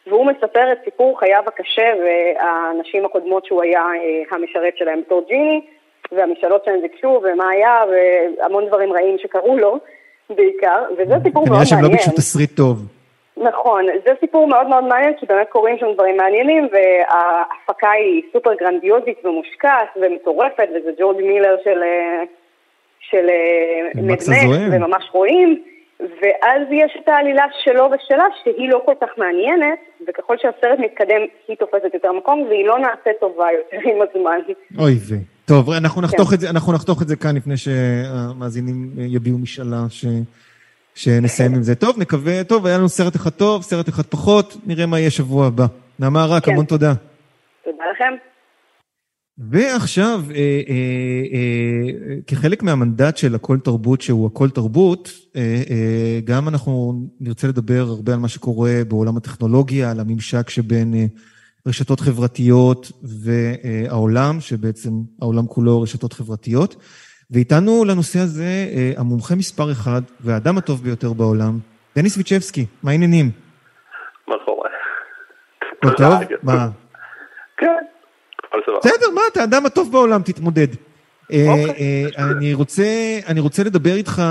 והוא 0.07 0.27
מספר 0.27 0.73
את 0.73 0.79
סיפור 0.85 1.21
חייו 1.21 1.43
הקשה 1.47 1.93
והנשים 2.05 3.05
הקודמות 3.05 3.45
שהוא 3.45 3.63
היה 3.63 3.83
אה, 3.83 4.37
המשרת 4.37 4.77
שלהם 4.77 5.01
בתור 5.01 5.25
ג'יני, 5.29 5.61
והמשאלות 6.13 6.65
שהם 6.65 6.83
ביקשו, 6.83 7.21
ומה 7.25 7.49
היה, 7.51 7.85
והמון 7.91 8.67
דברים 8.67 8.93
רעים 8.93 9.17
שקרו 9.19 9.57
לו, 9.57 9.79
בעיקר, 10.31 10.83
וזה 10.99 11.15
סיפור 11.23 11.43
מאוד 11.43 11.49
כנראה 11.49 11.67
שהם 11.67 11.79
לא 11.79 11.83
מעניין. 11.83 11.99
ביקשו 11.99 12.11
תסריט 12.11 12.57
טוב. 12.57 13.02
נכון, 13.43 13.87
זה 14.05 14.11
סיפור 14.21 14.49
מאוד 14.49 14.67
מאוד 14.67 14.85
מעניין, 14.85 15.13
כי 15.21 15.27
באמת 15.27 15.47
קורים 15.49 15.77
שם 15.79 15.87
דברים 15.95 16.17
מעניינים, 16.17 16.69
וההפקה 16.73 17.91
היא 17.91 18.23
סופר 18.33 18.55
גרנדיוזית 18.61 19.25
ומושקעת 19.25 19.89
ומטורפת, 20.03 20.69
וזה 20.75 20.91
ג'ורג' 20.99 21.17
מילר 21.17 21.57
של, 21.65 21.83
אה, 21.83 22.23
של 23.01 23.27
אה, 23.29 24.03
מדמק. 24.03 24.19
וממש 24.73 25.05
רואים, 25.13 25.63
ואז 26.01 26.63
יש 26.71 26.99
את 27.03 27.09
העלילה 27.09 27.45
שלו 27.65 27.91
ושלה, 27.93 28.25
שהיא 28.43 28.69
לא 28.69 28.83
כל 28.85 28.95
כך 29.01 29.09
מעניינת, 29.19 29.79
וככל 30.09 30.37
שהסרט 30.37 30.79
מתקדם, 30.79 31.23
היא 31.49 31.57
תופסת 31.57 31.95
יותר 31.95 32.13
מקום, 32.13 32.43
והיא 32.49 32.67
לא 32.67 32.79
נעשית 32.79 33.21
טובה 33.21 33.47
יותר 33.59 33.89
עם 33.91 33.99
הזמן. 34.03 34.39
אוי 34.79 34.93
ו... 34.93 35.15
טוב, 35.45 35.71
אנחנו 35.71 36.01
כן. 36.01 36.07
נחתוך 36.07 36.33
את 36.35 36.41
זה, 36.41 36.51
אנחנו 36.51 36.73
נחתוך 36.73 37.03
את 37.03 37.09
זה 37.09 37.17
כאן 37.17 37.37
לפני 37.37 37.57
שהמאזינים 37.57 38.91
אה, 38.99 39.05
יביעו 39.09 39.39
משאלה 39.39 39.77
ש... 39.89 40.05
שנסיים 40.95 41.55
עם 41.55 41.63
זה. 41.63 41.75
טוב, 41.75 41.99
נקווה, 41.99 42.45
טוב, 42.45 42.67
היה 42.67 42.79
לנו 42.79 42.89
סרט 42.89 43.17
אחד 43.17 43.31
טוב, 43.31 43.63
סרט 43.63 43.89
אחד 43.89 44.03
פחות, 44.03 44.57
נראה 44.67 44.87
מה 44.87 44.99
יהיה 44.99 45.11
שבוע 45.11 45.47
הבא. 45.47 45.67
נעמה 45.99 46.27
רק, 46.27 46.45
כן. 46.45 46.53
המון 46.53 46.65
תודה. 46.65 46.95
תודה 47.65 47.85
לכם. 47.95 48.15
ועכשיו, 49.39 50.21
אה, 50.31 50.37
אה, 50.37 50.75
אה, 51.33 52.17
כחלק 52.27 52.63
מהמנדט 52.63 53.17
של 53.17 53.35
הכל 53.35 53.59
תרבות, 53.59 54.01
שהוא 54.01 54.27
הכל 54.27 54.51
תרבות, 54.51 55.13
אה, 55.37 55.63
אה, 55.71 56.21
גם 56.25 56.49
אנחנו 56.49 57.03
נרצה 57.21 57.49
לדבר 57.49 57.85
הרבה 57.89 58.13
על 58.13 58.19
מה 58.19 58.29
שקורה 58.29 58.83
בעולם 58.89 59.17
הטכנולוגיה, 59.17 59.91
על 59.91 60.01
הממשק 60.01 60.51
שבין 60.51 60.95
אה, 60.95 61.07
רשתות 61.67 62.01
חברתיות 62.01 62.93
והעולם, 63.03 64.41
שבעצם 64.41 64.91
העולם 65.21 65.47
כולו 65.47 65.83
רשתות 65.83 66.13
חברתיות. 66.13 66.77
ואיתנו 67.33 67.85
לנושא 67.85 68.19
הזה 68.19 68.45
אה, 68.45 68.93
המומחה 68.97 69.35
מספר 69.35 69.73
אחד 69.73 70.03
והאדם 70.21 70.59
הטוב 70.59 70.83
ביותר 70.83 71.13
בעולם, 71.13 71.59
דניס 71.97 72.17
ויצ'בסקי, 72.17 72.67
מה 72.83 72.91
העניינים? 72.91 73.31
מה 74.29 74.35
קורה? 74.45 74.69
הכל 75.73 75.91
טוב? 75.97 76.15
מה? 76.43 76.69
כן, 77.57 77.67
הכל 78.45 78.59
סבבה. 78.67 78.79
בסדר, 78.79 79.11
מה, 79.15 79.21
אתה 79.33 79.41
האדם 79.41 79.67
הטוב 79.67 79.93
בעולם, 79.93 80.23
תתמודד. 80.23 80.67
אה, 81.33 81.47
אוקיי. 81.49 82.07
אה, 82.19 82.25
אני 82.31 82.55
רוצה, 82.55 82.85
אני 83.27 83.41
רוצה 83.41 83.65
לדבר 83.65 83.95
איתך, 83.95 84.23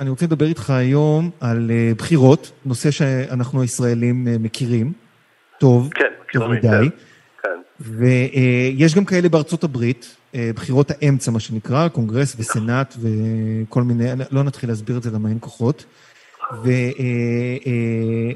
אני 0.00 0.10
רוצה 0.10 0.26
לדבר 0.26 0.46
איתך 0.46 0.70
היום 0.70 1.30
על 1.40 1.70
בחירות, 1.96 2.52
נושא 2.64 2.90
שאנחנו 2.90 3.62
הישראלים 3.62 4.26
מכירים, 4.40 4.92
טוב, 5.58 5.90
כן, 5.94 6.04
טוב 6.32 6.52
מכירים 6.52 6.80
מדי. 6.80 6.90
כן, 7.42 7.58
ויש 7.80 8.94
גם 8.94 9.04
כאלה 9.04 9.28
בארצות 9.28 9.64
הברית, 9.64 10.16
בחירות 10.34 10.90
האמצע, 10.90 11.30
מה 11.30 11.40
שנקרא, 11.40 11.88
קונגרס 11.88 12.36
וסנאט 12.38 12.94
וכל 13.00 13.82
מיני, 13.82 14.04
לא 14.30 14.42
נתחיל 14.42 14.70
להסביר 14.70 14.96
את 14.96 15.02
זה 15.02 15.10
למה 15.10 15.28
אין 15.28 15.38
כוחות. 15.40 15.84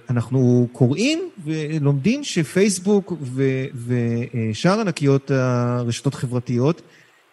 ואנחנו 0.08 0.68
קוראים 0.72 1.30
ולומדים 1.44 2.24
שפייסבוק 2.24 3.12
ושאר 3.86 4.80
ענקיות 4.80 5.30
הרשתות 5.30 6.14
החברתיות 6.14 6.82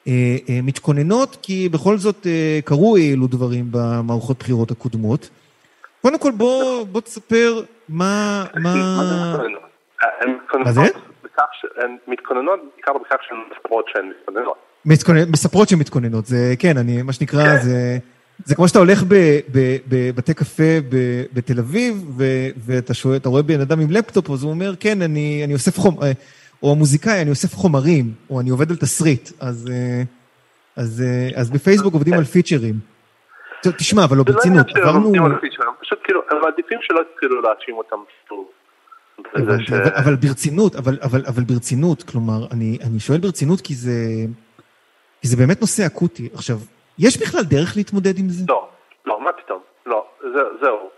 אה, 0.08 0.38
אה, 0.50 0.60
מתכוננות, 0.64 1.38
כי 1.42 1.70
בכל 1.70 1.98
זאת 1.98 2.28
אה, 2.28 2.60
קרו 2.66 2.96
אילו 2.96 3.28
דברים 3.28 3.68
במערכות 3.72 4.40
בחירות 4.40 4.72
הקודמות. 4.72 5.30
קודם 6.02 6.20
כל 6.20 6.32
בוא, 6.32 6.84
בוא 6.84 7.02
תספר 7.02 7.64
מה, 7.90 8.46
מה... 8.56 9.38
מה 10.66 10.72
זה 10.72 10.82
מתכוננות? 11.38 11.38
מתכוננות 11.38 11.38
בכך 11.38 11.46
ש- 11.62 11.84
הן 11.84 11.98
מתכוננות 12.08 12.60
בעיקר 12.76 12.92
בכך 12.98 13.16
שהן 13.28 13.38
מספרות 13.56 13.86
שהן 13.94 14.10
מתכוננות. 14.20 14.58
מתכונן- 14.86 15.32
מספרות 15.32 15.70
שהן 15.70 15.80
מתכוננות, 15.80 16.26
זה 16.26 16.54
כן, 16.60 16.78
אני, 16.78 17.02
מה 17.02 17.14
שנקרא, 17.14 17.58
זה, 17.58 17.98
זה 18.46 18.56
כמו 18.56 18.68
שאתה 18.68 18.80
הולך 18.80 19.04
בבתי 19.88 20.34
קפה 20.34 20.64
ב- 20.90 21.24
בתל 21.34 21.60
אביב, 21.60 21.96
ו- 22.18 22.24
ואתה 22.66 22.94
שואל, 22.94 23.16
אתה 23.18 23.30
רואה 23.30 23.42
בן 23.42 23.62
אדם 23.62 23.80
עם 23.80 23.92
לפטופ, 23.92 24.30
אז 24.30 24.44
הוא 24.44 24.52
אומר, 24.52 24.74
כן, 24.80 25.02
אני, 25.02 25.42
אני 25.46 25.54
אוסף 25.54 25.78
חום, 25.78 26.04
אה, 26.04 26.12
או 26.64 26.72
המוזיקאי, 26.72 27.22
אני 27.22 27.30
אוסף 27.30 27.54
חומרים, 27.56 28.06
או 28.30 28.40
אני 28.40 28.50
עובד 28.50 28.70
על 28.72 28.78
תסריט, 28.78 29.30
אז, 29.40 29.70
אה, 29.72 30.02
אז, 30.76 31.04
אה, 31.06 31.40
אז 31.42 31.50
בפייסבוק 31.52 31.94
עובדים 31.94 32.14
על 32.14 32.24
פיצ'רים. 32.24 32.76
תשמע, 33.78 34.04
אבל 34.04 34.18
לא 34.18 34.24
זה 34.28 34.32
לא 34.32 34.36
ברצינות, 34.36 34.58
עניין 34.68 34.76
שהם 34.76 34.84
עברנו... 34.88 35.04
עובדים 35.06 35.26
על 35.26 35.32
הפיצ'ר, 35.32 35.64
הם 35.68 35.74
פשוט 35.82 36.00
כאילו, 36.04 36.22
הם 36.32 36.38
מעדיפים 36.42 36.78
שלא 36.82 37.00
יתחילו 37.14 37.42
להאשים 37.42 37.76
אותם 37.76 37.96
שוב. 38.30 38.46
בזה 39.36 39.52
הבנתי, 39.52 39.66
ש- 39.66 39.72
אבל, 39.72 39.92
אבל 40.06 40.16
ברצינות, 40.16 40.76
אבל, 40.76 40.94
אבל, 41.04 41.22
אבל 41.28 41.44
ברצינות, 41.44 42.04
כלומר, 42.04 42.48
אני, 42.54 42.78
אני 42.90 43.00
שואל 43.00 43.18
ברצינות 43.20 43.62
כי 43.62 43.74
זה, 43.76 43.92
כי 45.22 45.28
זה 45.28 45.38
באמת 45.38 45.62
נושא 45.62 45.84
אקוטי. 45.88 46.30
עכשיו, 46.34 46.56
יש 47.00 47.22
בכלל 47.22 47.44
דרך 47.44 47.74
להתמודד 47.78 48.18
עם 48.20 48.30
זה? 48.30 48.44
לא, 48.50 48.70
לא, 49.06 49.22
מה 49.22 49.34
פתאום? 49.34 49.60
לא, 49.86 50.08
זה- 50.20 50.50
זהו, 50.62 50.90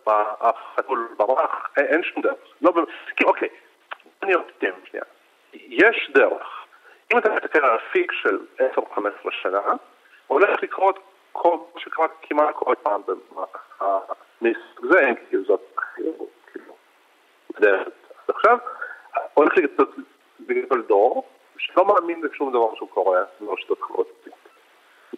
החתול 0.42 1.08
ברח, 1.18 1.70
אין- 1.78 1.86
אין 1.86 2.02
שום 2.04 2.24
דרך. 2.24 2.34
לא. 2.62 2.72
כי 3.18 3.24
אוקיי, 3.24 3.48
אני 4.24 4.34
אופטימי 4.36 4.74
שנייה. 4.90 5.06
יש 5.54 6.12
דרך. 6.16 6.48
אם 7.14 7.18
אתה 7.18 7.30
מסתכל 7.30 7.60
על 7.66 7.78
אפיק 7.90 8.12
של 8.12 8.38
10-15 8.76 9.00
שנה, 9.42 9.60
הולך 10.28 10.64
לקרות 10.64 11.00
כל 11.32 11.58
מה 11.76 11.82
שקרה 11.82 12.06
כמעט 12.22 12.56
כל 12.56 12.74
פעם 12.84 13.02
במהלך 13.08 13.58
זה, 14.92 15.00
אם 15.10 15.14
כי 15.30 15.36
זאת 15.48 15.62
כאילו, 15.96 16.28
כאילו, 16.52 16.74
בדרך. 17.58 17.88
עכשיו, 18.28 18.58
הולך 19.34 19.58
לגדול- 19.58 20.04
לגדול 20.50 20.82
דור 20.88 21.24
שלא 21.58 21.86
מאמין 21.86 22.22
בשום 22.22 22.50
דבר 22.50 22.76
שהוא 22.76 22.90
קורה 22.90 23.24
ברשתות 23.42 23.82
חברתיות. 23.82 24.36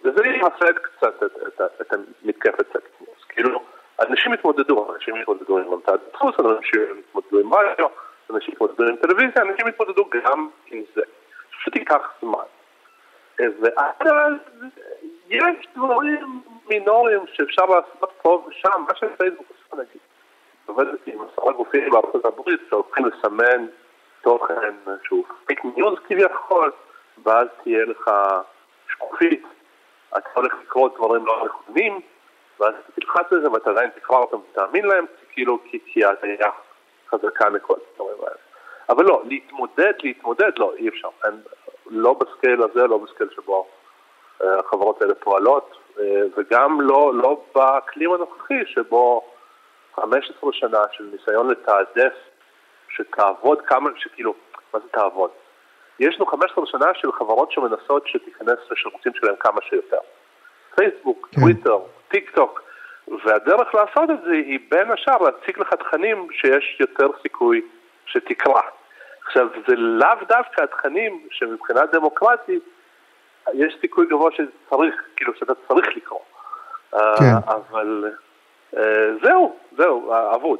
וזה 0.04 0.28
ימסד 0.28 0.78
קצת 0.78 1.24
את, 1.24 1.32
את, 1.48 1.62
את, 1.82 1.94
המתקפת 1.94 2.68
סקטינוס. 2.74 3.24
כאילו, 3.30 3.64
אנשים 4.00 4.34
התמודדו, 4.34 4.94
אנשים 4.96 5.16
התמודדו 5.16 5.58
עם 5.58 5.68
ממתד 5.68 5.98
דפוס, 6.14 6.36
אנשים 6.40 6.82
התמודדו 7.00 7.40
עם 7.40 7.54
רדיו, 7.54 7.88
אנשים 8.34 8.54
התמודדו 8.54 8.84
עם 8.84 8.96
טלוויזיה, 8.96 9.42
אנשים 9.42 9.68
התמודדו 9.68 10.06
גם 10.10 10.50
עם 10.72 10.84
זה. 10.96 11.02
פשוט 11.60 11.76
ייקח 11.76 12.12
זמן. 12.22 12.44
ועד 13.40 14.08
אז 14.08 14.34
יש 15.30 15.68
דברים 15.76 16.42
מינוריים 16.70 17.22
שאפשר 17.34 17.66
לעשות 17.66 18.12
פה 18.22 18.46
ושם, 18.48 18.84
מה 18.88 18.96
שפייסבוק 18.96 19.48
עושה 19.50 19.84
נגיד. 19.84 20.02
עובדת 20.66 21.00
עם 21.06 21.20
עשרה 21.22 21.54
גופים 21.54 21.90
בארצות 21.90 22.26
הברית 22.26 22.60
שהולכים 22.70 23.06
לסמן 23.06 23.66
תוכן 24.22 24.74
שהוא 25.04 25.24
פיק 25.46 25.62
ניוז 25.66 26.00
כביכול, 26.08 26.72
ואז 27.24 27.48
תהיה 27.64 27.86
לך 27.86 28.12
שקופית, 28.90 29.44
אתה 30.18 30.30
הולך 30.34 30.54
לקרוא 30.62 30.90
דברים 30.98 31.26
לא 31.26 31.46
נכונים, 31.46 32.02
ואז 32.60 32.74
תלחץ 32.96 33.32
לזה 33.32 33.52
ואתה 33.52 33.70
עדיין 33.70 33.90
תקרא 33.90 34.18
אותם 34.18 34.38
ותאמין 34.52 34.86
להם, 34.86 35.06
כאילו 35.32 35.60
כי, 35.64 35.80
כי 35.86 36.06
ההטעיה 36.06 36.50
חזקה 37.10 37.50
מכל 37.50 37.74
הדברים 37.92 38.18
האלה. 38.20 38.36
אבל 38.90 39.06
לא, 39.06 39.22
להתמודד, 39.26 39.94
להתמודד, 40.04 40.52
לא, 40.58 40.74
אי 40.78 40.90
אפשר. 40.90 41.10
אין, 41.26 41.42
לא 41.86 42.14
ב 42.14 42.22
scale 42.22 42.62
הזה, 42.62 42.88
לא 42.88 42.98
ב 42.98 43.03
scale 43.03 43.30
שבו 43.36 43.68
אה, 44.44 44.60
החברות 44.60 45.02
האלה 45.02 45.16
פועלות, 45.16 45.78
אה, 46.00 46.22
וגם 46.38 46.82
לא, 46.82 47.12
לא 47.14 47.42
באקלים 47.56 48.14
הנוכחי 48.14 48.66
שבו 48.66 49.25
15 49.96 50.54
שנה 50.54 50.82
של 50.92 51.04
ניסיון 51.12 51.50
לתעדף 51.50 52.14
שתעבוד 52.90 53.62
כמה, 53.62 53.90
שכאילו, 53.98 54.34
מה 54.74 54.80
זה 54.80 54.88
תעבוד? 54.92 55.30
יש 56.00 56.16
לנו 56.16 56.26
15 56.26 56.66
שנה 56.66 56.86
של 56.94 57.12
חברות 57.12 57.52
שמנסות 57.52 58.08
שתיכנס 58.08 58.60
לשירותים 58.72 59.12
שלהם 59.16 59.36
כמה 59.40 59.62
שיותר. 59.70 59.98
פייסבוק, 60.76 61.30
כן. 61.32 61.42
טוויטר, 61.42 61.78
טיק 62.08 62.32
טוק, 62.36 62.62
והדרך 63.26 63.76
לעשות 63.76 64.10
את 64.10 64.22
זה 64.26 64.32
היא 64.32 64.60
בין 64.70 64.92
השאר 64.92 65.18
להציג 65.18 65.60
לך 65.60 65.74
תכנים 65.74 66.28
שיש 66.32 66.78
יותר 66.80 67.08
סיכוי 67.22 67.62
שתקרא. 68.06 68.62
עכשיו, 69.26 69.48
זה 69.68 69.76
לאו 69.76 70.26
דווקא 70.28 70.62
התכנים 70.62 71.28
שמבחינה 71.32 71.86
דמוקרטית 71.86 72.64
יש 73.54 73.78
סיכוי 73.82 74.06
גבוה 74.06 74.32
שצריך, 74.32 74.96
כאילו 75.16 75.34
שאתה 75.36 75.54
צריך 75.68 75.88
לקרוא. 75.96 76.20
כן. 76.92 76.98
אה, 76.98 77.38
אבל 77.48 78.12
זהו, 79.24 79.54
זהו, 79.78 80.12
אבוד. 80.36 80.60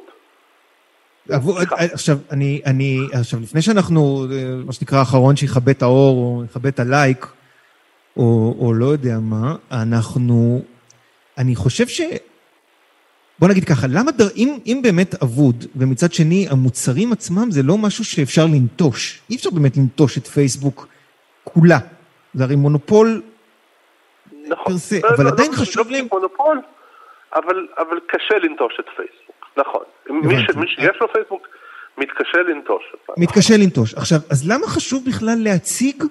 סליחה. 1.28 1.76
עכשיו, 1.92 2.18
אני, 2.30 2.60
אני, 2.66 2.98
עכשיו, 3.12 3.40
לפני 3.40 3.62
שאנחנו, 3.62 4.26
אה, 4.32 4.36
מה 4.66 4.72
שנקרא, 4.72 4.98
האחרון 4.98 5.36
שיכבה 5.36 5.70
את 5.72 5.82
האור, 5.82 6.16
או 6.38 6.44
יכבה 6.44 6.68
את 6.68 6.80
הלייק, 6.80 7.26
או, 8.16 8.54
או 8.58 8.74
לא 8.74 8.86
יודע 8.86 9.18
מה, 9.20 9.54
אנחנו, 9.72 10.62
אני 11.38 11.56
חושב 11.56 11.86
ש... 11.88 12.00
בוא 13.38 13.48
נגיד 13.48 13.64
ככה, 13.64 13.86
למה, 13.86 14.10
דר, 14.12 14.28
אם, 14.36 14.58
אם 14.66 14.80
באמת 14.82 15.22
אבוד, 15.22 15.64
ומצד 15.76 16.12
שני, 16.12 16.46
המוצרים 16.50 17.12
עצמם 17.12 17.50
זה 17.50 17.62
לא 17.62 17.78
משהו 17.78 18.04
שאפשר 18.04 18.46
לנטוש. 18.46 19.20
אי 19.30 19.36
אפשר 19.36 19.50
באמת 19.50 19.76
לנטוש 19.76 20.18
את 20.18 20.26
פייסבוק 20.26 20.86
כולה. 21.44 21.78
זה 22.34 22.44
הרי 22.44 22.56
מונופול 22.56 23.22
נכון. 24.48 24.64
פר 24.72 24.78
סה, 24.78 24.98
לא, 25.02 25.08
אבל 25.16 25.24
לא, 25.24 25.30
עדיין 25.30 25.50
לא, 25.52 25.56
חשוב 25.56 25.86
לא 25.86 25.92
להם- 25.92 26.06
מונופול, 26.12 26.60
אבל, 27.34 27.68
אבל 27.78 28.00
קשה 28.06 28.38
לנטוש 28.38 28.80
את 28.80 28.86
פייסבוק, 28.96 29.46
נכון. 29.56 29.84
מי, 30.10 30.34
ש, 30.38 30.50
הבנתי. 30.50 30.58
מי 30.58 30.68
שיש 30.68 31.00
לו 31.00 31.12
פייסבוק 31.12 31.48
מתקשה 31.98 32.38
לנטוש. 32.38 32.92
מתקשה 33.16 33.54
לנטוש. 33.58 33.94
עכשיו, 33.94 34.18
אז 34.30 34.50
למה 34.50 34.66
חשוב 34.66 35.04
בכלל 35.08 35.36
להציג 35.44 36.04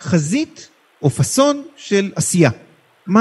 חזית 0.00 0.70
או 1.02 1.10
פאסון 1.10 1.56
של 1.76 2.04
עשייה? 2.16 2.50
מה... 3.06 3.20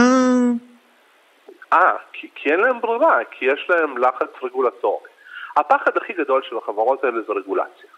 אה, 1.73 1.93
כי, 2.13 2.27
כי 2.35 2.51
אין 2.51 2.59
להם 2.59 2.81
ברירה, 2.81 3.17
כי 3.31 3.45
יש 3.45 3.67
להם 3.69 3.97
לחץ 3.97 4.29
רגולטורי. 4.43 5.09
הפחד 5.57 5.97
הכי 5.97 6.13
גדול 6.13 6.41
של 6.49 6.57
החברות 6.57 7.03
האלה 7.03 7.17
זה 7.27 7.33
רגולציה. 7.33 7.89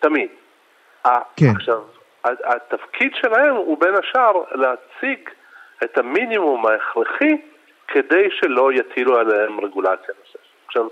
תמיד. 0.00 0.28
כן. 1.36 1.46
עכשיו, 1.56 1.80
התפקיד 2.24 3.12
שלהם 3.14 3.54
הוא 3.54 3.78
בין 3.80 3.94
השאר 3.94 4.32
להציג 4.52 5.28
את 5.84 5.98
המינימום 5.98 6.66
ההכרחי 6.66 7.36
כדי 7.88 8.28
שלא 8.30 8.72
יטילו 8.72 9.18
עליהם 9.18 9.60
רגולציה 9.60 10.14
נוספת. 10.20 10.38
עכשיו, 10.66 10.86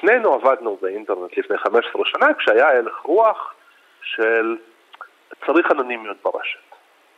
שנינו 0.00 0.34
עבדנו 0.34 0.78
באינטרנט 0.82 1.38
לפני 1.38 1.58
15 1.58 2.02
שנה 2.04 2.34
כשהיה 2.34 2.68
הלך 2.68 2.96
רוח 3.04 3.54
של 4.02 4.56
צריך 5.46 5.70
אנונימיות 5.70 6.16
ברשת. 6.24 6.58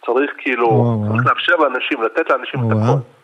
צריך 0.07 0.31
כאילו. 0.39 0.95
צריך 1.09 1.27
לאפשר 1.27 1.57
לאנשים, 1.57 2.03
לתת 2.03 2.31
לאנשים 2.31 2.61
את. 2.61 2.77
הכל. 2.77 3.19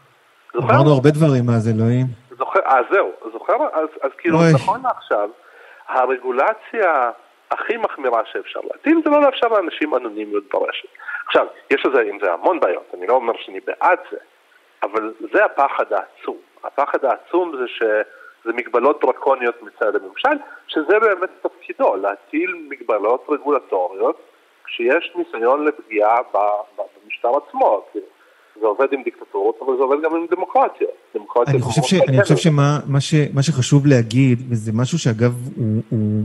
אמרנו 0.59 0.91
הרבה 0.91 1.11
דברים, 1.11 1.45
זה, 1.59 1.71
אלוהים? 1.77 2.07
זוכר, 2.39 2.61
אז 2.65 2.85
זהו, 2.91 3.13
זוכר? 3.33 3.55
אז, 3.73 3.89
אז 4.03 4.11
כאילו, 4.19 4.39
אוי. 4.39 4.55
נכון 4.55 4.81
לעכשיו, 4.83 5.31
הרגולציה 5.89 7.11
הכי 7.51 7.77
מחמירה 7.77 8.21
שאפשר 8.33 8.61
להטיל 8.71 9.01
זה 9.05 9.11
לא 9.11 9.23
לאפשר 9.23 9.49
לאנשים 9.49 9.95
אנונימיות 9.95 10.45
ברשת. 10.53 10.89
עכשיו, 11.27 11.47
יש 11.71 11.87
לזה 11.87 12.03
עם 12.03 12.19
זה 12.23 12.33
המון 12.33 12.61
בעיות, 12.61 12.95
אני 12.95 13.07
לא 13.07 13.15
אומר 13.15 13.33
שאני 13.37 13.61
בעד 13.61 13.99
זה, 14.11 14.17
אבל 14.85 15.14
זה 15.32 15.45
הפחד 15.45 15.85
העצום. 15.91 16.37
הפחד 16.64 17.05
העצום 17.05 17.53
זה 17.59 17.64
שזה 17.68 18.53
מגבלות 18.53 19.01
דרקוניות 19.05 19.62
מצד 19.62 19.97
הממשל, 19.97 20.37
שזה 20.66 20.99
באמת 21.01 21.30
תפקידו, 21.43 21.97
להטיל 21.97 22.55
מגבלות 22.68 23.26
רגולטוריות 23.28 24.16
כשיש 24.64 25.12
ניסיון 25.16 25.64
לפגיעה 25.64 26.16
במשטר 26.76 27.28
עצמו. 27.28 27.85
זה 28.61 28.66
עובד 28.66 28.87
עם 28.93 29.03
דיקטטורות, 29.03 29.59
אבל 29.66 29.76
זה 29.76 29.82
עובד 29.82 29.97
גם 30.05 30.16
עם 30.16 30.26
דמוקרטיה. 30.30 30.87
דמוקרטיה 31.14 31.55
אני 31.55 31.62
חושב, 31.62 31.82
ש, 31.82 31.95
אני 32.09 32.22
חושב. 32.22 32.37
שמה 32.37 32.78
מה 32.87 33.01
ש, 33.01 33.14
מה 33.35 33.43
שחשוב 33.43 33.87
להגיד, 33.87 34.39
וזה 34.51 34.72
משהו 34.74 34.99
שאגב 34.99 35.32
הוא, 35.57 35.82
הוא... 35.91 36.22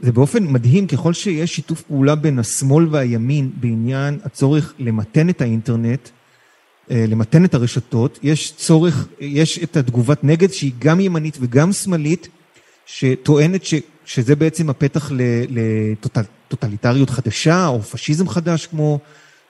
זה 0.00 0.12
באופן 0.12 0.38
מדהים, 0.52 0.86
ככל 0.86 1.12
שיש 1.12 1.50
שיתוף 1.56 1.82
פעולה 1.82 2.14
בין 2.14 2.38
השמאל 2.38 2.84
והימין 2.90 3.50
בעניין 3.60 4.14
הצורך 4.24 4.74
למתן 4.78 5.28
את 5.30 5.40
האינטרנט, 5.40 6.08
למתן 6.90 7.44
את 7.44 7.54
הרשתות, 7.54 8.18
יש 8.22 8.52
צורך, 8.56 9.06
יש 9.20 9.62
את 9.62 9.76
התגובת 9.76 10.24
נגד 10.24 10.50
שהיא 10.52 10.72
גם 10.78 11.00
ימנית 11.00 11.36
וגם 11.40 11.72
שמאלית, 11.72 12.28
שטוענת 12.86 13.64
ש, 13.64 13.74
שזה 14.04 14.36
בעצם 14.36 14.70
הפתח 14.70 15.10
לטוטליטריות 15.50 17.10
חדשה, 17.10 17.66
או 17.66 17.82
פשיזם 17.82 18.28
חדש, 18.28 18.66
כמו, 18.66 18.98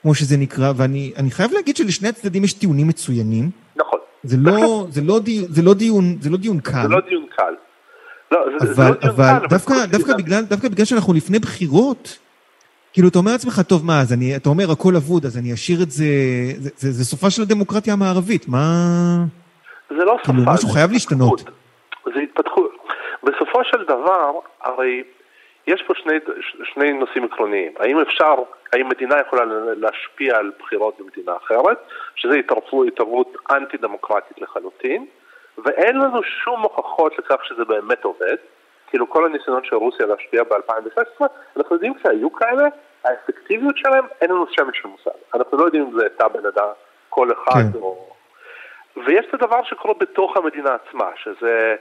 כמו 0.02 0.14
שזה 0.14 0.36
נקרא, 0.36 0.72
ואני 0.76 1.12
אני 1.16 1.30
חייב 1.30 1.52
להגיד 1.52 1.76
שלשני 1.76 2.08
הצדדים 2.08 2.44
יש 2.44 2.52
טיעונים 2.52 2.88
מצוינים. 2.88 3.50
נכון. 3.76 3.98
זה 4.24 4.36
לא, 4.36 4.86
זה 4.90 5.00
לא 5.00 5.18
דיון, 5.20 5.46
זה 5.48 5.62
לא 5.62 5.74
דיון, 5.74 6.16
זה 6.20 6.30
לא 6.30 6.36
דיון 6.36 6.60
קל. 6.60 6.82
זה 6.82 6.88
לא 6.88 7.00
דיון 7.08 7.26
קל. 7.36 7.44
לא, 8.32 8.38
זה, 8.60 8.66
זה 8.66 8.82
אבל, 8.82 8.88
לא 8.90 8.94
דיון 9.00 9.12
אבל 9.14 9.38
קל, 9.40 9.46
דווקא, 9.46 9.72
אבל 9.74 9.86
דווקא, 9.86 10.06
זה- 10.12 10.16
בגלל, 10.18 10.44
דווקא 10.44 10.68
בגלל 10.68 10.84
שאנחנו 10.84 11.12
לפני 11.12 11.38
בחירות, 11.38 12.18
כאילו, 12.94 13.08
אתה 13.08 13.18
אומר 13.18 13.32
לעצמך, 13.32 13.54
טוב, 13.68 13.86
מה, 13.86 14.00
אז 14.00 14.12
אני, 14.12 14.36
אתה 14.36 14.48
אומר 14.48 14.64
הכל 14.72 14.96
אבוד, 14.96 15.24
אז 15.24 15.38
אני 15.38 15.54
אשאיר 15.54 15.78
את 15.82 15.90
זה, 15.90 16.04
זה, 16.64 16.70
זה, 16.76 16.88
זה 16.98 17.04
סופה 17.04 17.30
של 17.30 17.42
הדמוקרטיה 17.42 17.92
המערבית, 17.92 18.48
מה... 18.48 18.66
זה 19.88 20.04
לא 20.04 20.16
כאילו, 20.24 20.42
שפה, 20.42 20.52
משהו 20.52 20.68
זה 20.68 20.74
חייב 20.74 20.90
להשתנות. 20.92 21.40
זה 22.14 22.20
התפתחות. 22.20 22.70
בסופו 23.22 23.64
של 23.64 23.84
דבר, 23.84 24.30
הרי 24.60 25.02
יש 25.66 25.82
פה 25.86 25.94
שני, 25.96 26.14
שני 26.74 26.92
נושאים 26.92 27.24
עקרוניים. 27.24 27.72
האם 27.78 28.00
אפשר, 28.00 28.34
האם 28.72 28.88
מדינה 28.88 29.20
יכולה 29.26 29.44
להשפיע 29.76 30.36
על 30.36 30.50
בחירות 30.60 30.94
במדינה 31.00 31.32
אחרת, 31.44 31.78
שזה 32.14 32.34
התערבות, 32.34 32.88
התערבות 32.88 33.36
אנטי 33.50 33.76
דמוקרטית 33.76 34.40
לחלוטין, 34.40 35.06
ואין 35.64 35.96
לנו 35.96 36.20
שום 36.44 36.60
הוכחות 36.62 37.12
לכך 37.18 37.44
שזה 37.48 37.64
באמת 37.64 38.04
עובד. 38.04 38.36
כאילו 38.94 39.10
כל 39.10 39.26
הניסיונות 39.26 39.64
של 39.64 39.76
רוסיה 39.76 40.06
להשפיע 40.06 40.42
ב-2016, 40.44 41.24
אנחנו 41.56 41.76
יודעים 41.76 41.94
שהיו 42.02 42.32
כאלה, 42.32 42.68
האפקטיביות 43.04 43.76
שלהם, 43.76 44.04
אין 44.20 44.30
לנו 44.30 44.46
שמץ 44.50 44.74
של 44.74 44.88
מושג. 44.88 45.10
אנחנו 45.34 45.58
לא 45.58 45.64
יודעים 45.64 45.82
אם 45.82 45.98
זה 45.98 46.08
תא 46.16 46.28
בן 46.28 46.46
אדם, 46.46 46.68
כל 47.08 47.28
אחד 47.32 47.72
כן. 47.72 47.78
או... 47.80 48.14
ויש 49.06 49.26
את 49.28 49.34
הדבר 49.34 49.64
שקורה 49.64 49.94
בתוך 49.94 50.36
המדינה 50.36 50.70
עצמה, 50.74 51.10
שזה 51.16 51.74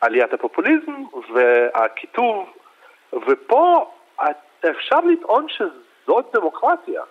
עליית 0.00 0.32
הפופוליזם 0.32 0.92
והקיטוב, 1.34 2.46
ופה 3.12 3.90
אפשר 4.70 5.00
לטעון 5.00 5.46
שזאת 5.48 6.26
דמוקרטיה, 6.32 7.02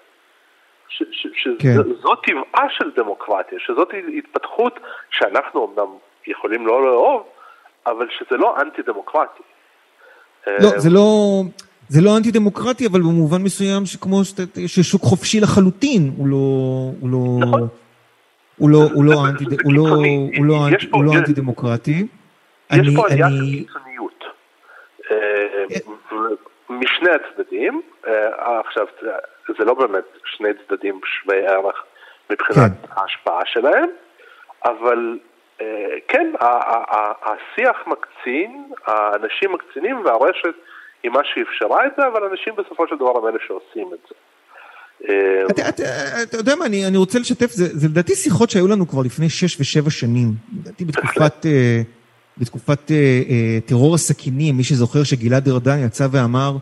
ש- 0.88 1.04
ש- 1.12 1.48
כן. 1.60 1.70
שזאת 1.74 2.20
טבעה 2.26 2.70
של 2.70 2.92
דמוקרטיה, 2.92 3.60
שזאת 3.60 3.94
התפתחות 4.18 4.80
שאנחנו 5.10 5.66
אמנם 5.66 5.90
יכולים 6.28 6.68
לא 6.68 6.86
לאהוב, 6.86 7.30
אבל 7.88 8.08
שזה 8.20 8.38
לא 8.38 8.56
אנטי 8.62 8.82
דמוקרטי. 8.82 9.44
לא, 10.48 10.70
זה 10.78 10.90
לא... 10.90 11.42
זה 11.90 12.02
לא 12.02 12.18
אנטי 12.18 12.32
דמוקרטי, 12.32 12.88
אבל 12.88 13.00
במובן 13.00 13.42
מסוים 13.44 13.86
שכמו 13.86 14.22
ששוק 14.68 15.02
חופשי 15.02 15.40
לחלוטין, 15.40 16.12
הוא 16.18 16.28
לא... 16.28 16.38
הוא 17.02 17.10
לא... 17.10 17.48
נכון. 17.48 17.68
הוא 18.58 18.70
לא, 18.70 18.78
הוא 18.94 19.06
לא 19.06 19.26
אנטי, 19.30 19.46
הוא 19.64 19.74
לא. 19.74 19.82
הוא 20.38 20.46
לא, 20.46 20.68
אנטי- 20.68 20.88
הוא 20.92 21.04
לא 21.04 21.12
אנטי 21.14 21.34
דמוקרטי. 21.34 22.08
יש 22.72 22.96
פה 22.96 23.08
עלייה 23.08 23.28
אני, 23.28 23.38
של 23.38 23.66
קיצוניות 23.66 24.24
אה, 25.12 25.66
משני 26.70 27.10
הצדדים. 27.10 27.82
אה, 28.08 28.60
עכשיו, 28.60 28.86
זה 29.60 29.66
לא 29.66 29.74
באמת 29.74 30.04
שני 30.26 30.50
צדדים 30.68 31.00
שווי 31.06 31.48
ערך 31.48 31.84
מבחינת 32.30 32.72
ההשפעה 32.90 33.42
שלהם, 33.46 33.90
אבל 34.66 35.20
אה, 35.24 35.27
כן, 36.08 36.32
השיח 37.22 37.78
מקצין, 37.88 38.64
האנשים 38.86 39.52
מקצינים 39.54 40.06
והרשת 40.06 40.56
היא 41.04 41.12
מה 41.12 41.20
שאפשרה 41.24 41.86
את 41.86 41.92
זה, 41.98 42.08
אבל 42.08 42.24
אנשים 42.24 42.54
בסופו 42.58 42.88
של 42.88 42.96
דבר 42.96 43.18
הם 43.18 43.28
אלה 43.28 43.38
שעושים 43.48 43.94
את 43.94 44.00
זה. 44.10 44.16
אה, 45.10 45.70
אתה, 46.24 46.38
יודע 46.38 46.56
מה, 46.56 46.66
אני, 46.66 46.98
רוצה 46.98 47.20
לשתף, 47.20 47.52
זה, 47.52 47.88
לדעתי 47.88 48.16
שיחות 48.16 48.50
שהיו 48.50 48.68
לנו 48.68 48.88
כבר 48.88 49.02
לפני 49.02 49.30
שש 49.30 49.60
ושבע 49.60 49.90
שנים. 49.90 50.28
לדעתי 50.60 50.86
בתקופת, 50.86 51.46
אה, 51.46 51.82
בתקופת 52.38 52.92
אה, 52.92 53.22
אה, 53.30 53.60
טרור 53.66 53.96
הסכינים, 53.96 54.58
מי 54.58 54.64
שזוכר 54.64 55.04
שגלעד 55.04 55.50
ארדן 55.50 55.86
יצא 55.86 56.08
ואמר 56.12 56.58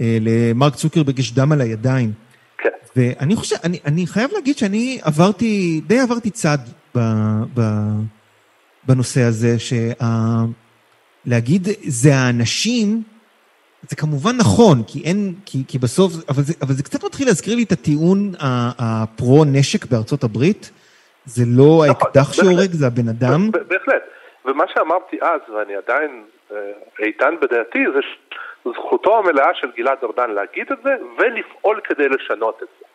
אה, 0.00 0.18
למרק 0.20 0.74
צוקרברג 0.74 1.18
יש 1.18 1.34
דם 1.34 1.52
על 1.52 1.60
הידיים. 1.60 2.12
כן. 2.58 2.68
ואני 2.96 3.36
חושב, 3.36 3.56
אני, 3.64 3.78
אני 3.84 4.06
חייב 4.06 4.30
להגיד 4.32 4.58
שאני 4.58 4.98
עברתי, 5.02 5.80
די 5.86 5.98
עברתי 5.98 6.30
צד 6.30 6.58
ב, 6.94 7.00
ב, 7.54 7.60
בנושא 8.86 9.20
הזה, 9.20 9.48
שלהגיד 11.26 11.62
זה 11.86 12.14
האנשים, 12.14 13.02
זה 13.90 13.96
כמובן 13.96 14.36
נכון, 14.40 14.82
כי 14.86 15.02
אין, 15.04 15.34
כי, 15.46 15.58
כי 15.68 15.78
בסוף, 15.78 16.12
אבל 16.28 16.42
זה, 16.42 16.54
אבל 16.62 16.72
זה 16.72 16.82
קצת 16.82 17.04
מתחיל 17.04 17.26
להזכיר 17.26 17.54
לי 17.56 17.62
את 17.62 17.72
הטיעון 17.72 18.32
ה- 18.40 18.72
הפרו 18.78 19.44
נשק 19.44 19.84
בארצות 19.86 20.24
הברית. 20.24 20.70
זה 21.24 21.44
לא 21.46 21.84
האקדח 21.88 22.28
בהחלט. 22.28 22.34
שהורג, 22.34 22.70
זה 22.70 22.86
הבן 22.86 23.08
אדם. 23.08 23.50
בהחלט. 23.50 24.02
ומה 24.44 24.64
שאמרתי 24.74 25.16
אז, 25.22 25.40
ואני 25.54 25.74
עדיין 25.76 26.24
אה, 26.52 26.56
איתן 27.06 27.34
בדעתי, 27.42 27.78
זה 27.94 28.00
זכותו 28.76 29.18
המלאה 29.18 29.48
של 29.60 29.68
גלעד 29.76 29.98
ארדן 30.04 30.30
להגיד 30.30 30.66
את 30.72 30.78
זה 30.84 30.90
ולפעול 31.18 31.80
כדי 31.84 32.08
לשנות 32.08 32.58
את 32.62 32.68
זה. 32.80 32.86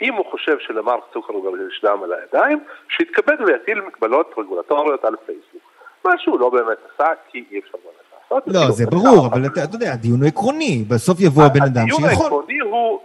אם 0.00 0.14
הוא 0.14 0.26
חושב 0.30 0.58
שלמרק 0.58 1.02
צוקרברג 1.12 1.58
יש 1.70 1.84
דם 1.84 2.02
על 2.04 2.12
הידיים, 2.12 2.60
שיתכבד 2.88 3.36
ויטיל 3.46 3.80
מגבלות 3.80 4.34
רגולטוריות 4.38 5.04
על 5.04 5.14
פייסבוק. 5.26 5.62
מה 6.04 6.12
שהוא 6.18 6.40
לא 6.40 6.50
באמת 6.50 6.78
עשה, 6.94 7.08
כי 7.30 7.44
אי 7.50 7.58
אפשר 7.58 7.78
באמת 7.84 8.02
לעשות. 8.30 8.42
לא, 8.46 8.70
זה 8.70 8.84
ברור, 8.86 9.26
אבל 9.26 9.46
אתה 9.46 9.60
יודע, 9.76 9.92
הדיון 9.92 10.20
הוא 10.20 10.28
עקרוני, 10.28 10.84
בסוף 10.88 11.20
יבוא 11.20 11.44
הבן 11.44 11.62
אדם 11.62 11.82
הדיון 11.82 12.00
שיכול. 12.00 12.24
העקרוני 12.24 12.58
הוא 12.58 13.00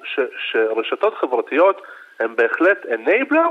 שרשתות 0.52 1.14
חברתיות 1.16 1.82
הן 2.20 2.36
בהחלט 2.36 2.78
אנייבלר, 2.94 3.48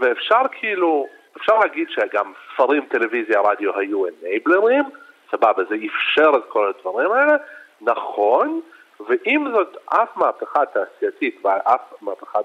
ואפשר 0.00 0.42
כאילו, 0.52 1.06
אפשר 1.36 1.58
להגיד 1.58 1.88
שגם 1.90 2.32
ספרים, 2.54 2.82
טלוויזיה, 2.90 3.40
רדיו 3.40 3.78
היו 3.78 4.04
אנייבלרים, 4.06 4.84
סבבה, 5.30 5.62
זה 5.68 5.74
אפשר 5.74 6.30
את 6.36 6.44
כל 6.48 6.72
הדברים 6.78 7.12
האלה, 7.12 7.36
נכון, 7.80 8.60
ועם 9.08 9.52
זאת, 9.52 9.76
אף 9.86 10.16
מהפכה 10.16 10.60
תעשייתית 10.66 11.40
ואף 11.44 11.80
מהפכה 12.02 12.38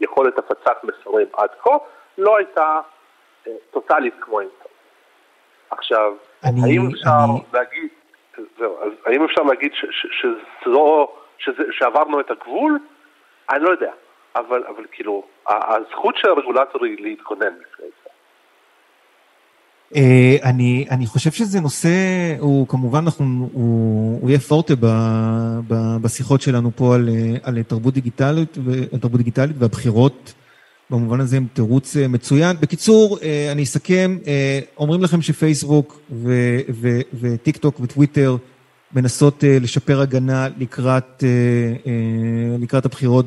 ביכולת 0.00 0.38
הפצת 0.38 0.84
מסרים 0.84 1.26
עד 1.32 1.48
כה, 1.62 1.76
לא 2.18 2.36
הייתה 2.36 2.80
אה, 3.46 3.52
טוטאלית 3.70 4.14
כמו 4.20 4.40
אינטרנט. 4.40 4.64
עכשיו, 5.70 6.14
אני- 6.44 6.60
האם 6.64 6.88
אפשר 6.94 7.10
אני- 7.24 7.42
להגיד, 7.52 7.88
זהו, 8.58 8.78
אז 8.82 8.92
האם 9.06 9.24
אפשר 9.24 9.42
להגיד 9.42 9.72
ש, 9.74 9.84
ש, 9.90 10.06
שזו, 10.62 11.08
שזה, 11.38 11.62
שעברנו 11.70 12.20
את 12.20 12.30
הגבול? 12.30 12.78
אני 13.50 13.64
לא 13.64 13.70
יודע, 13.70 13.92
אבל, 14.36 14.64
אבל 14.66 14.84
כאילו, 14.92 15.22
הזכות 15.46 16.16
של 16.16 16.28
הרגולטור 16.28 16.84
היא 16.84 16.96
להתכונן 17.00 17.54
לפני 17.60 17.86
זה. 17.86 18.03
אה, 19.96 20.36
אני, 20.42 20.86
אני 20.90 21.06
חושב 21.06 21.32
שזה 21.32 21.60
נושא, 21.60 21.88
הוא 22.38 22.68
כמובן, 22.68 22.98
אנחנו, 23.04 23.48
הוא, 23.52 24.18
הוא 24.20 24.30
יהיה 24.30 24.40
פורטה 24.40 24.74
ב, 24.80 24.86
ב, 25.68 25.96
בשיחות 25.96 26.42
שלנו 26.42 26.70
פה 26.76 26.94
על, 26.94 27.08
על 27.42 27.62
תרבות 27.62 27.94
דיגיטלית, 27.94 28.58
תרבות 29.00 29.18
דיגיטלית 29.18 29.56
והבחירות 29.58 30.34
במובן 30.90 31.20
הזה 31.20 31.36
הם 31.36 31.46
תירוץ 31.52 31.96
אה, 31.96 32.08
מצוין. 32.08 32.56
בקיצור, 32.60 33.18
אה, 33.22 33.52
אני 33.52 33.62
אסכם, 33.62 34.18
אומרים 34.78 35.02
לכם 35.02 35.22
שפייסבוק 35.22 36.00
ו, 36.10 36.60
ו, 36.80 37.00
וטיק 37.20 37.56
טוק 37.56 37.80
וטוויטר 37.80 38.36
מנסות 38.94 39.44
לשפר 39.60 40.00
הגנה 40.00 40.48
לקראת, 40.58 41.24
לקראת 42.60 42.84
הבחירות 42.84 43.26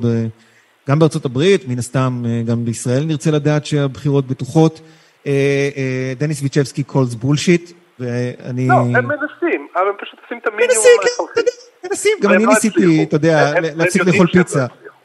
גם 0.89 0.99
בארצות 0.99 1.25
הברית, 1.25 1.67
מן 1.67 1.79
הסתם 1.79 2.23
גם 2.45 2.65
בישראל 2.65 3.05
נרצה 3.05 3.31
לדעת 3.31 3.65
שהבחירות 3.65 4.27
בטוחות. 4.27 4.81
אה, 5.27 5.69
אה, 5.77 6.13
דניס 6.17 6.41
ויצ'בסקי 6.41 6.83
calls 6.83 7.13
bullshit, 7.13 7.71
ואני... 7.99 8.67
לא, 8.67 8.73
הם 8.73 8.91
מנסים, 8.91 9.67
אבל 9.75 9.87
הם 9.87 9.95
פשוט 10.01 10.19
עושים 10.23 10.37
את 10.37 10.47
המינימום 10.47 10.75
מנסים, 10.77 11.21
כן, 11.35 11.41
מנסים, 11.89 12.17
גם 12.21 12.33
אני 12.33 12.45
לא 12.45 12.53
ניסיתי. 12.53 13.03
אתה 13.03 13.15
יודע, 13.15 13.53
להפסיק 13.59 14.01
לאכול 14.05 14.27
לא 14.27 14.43
פיצה. 14.43 14.65
הצליחו. 14.65 14.97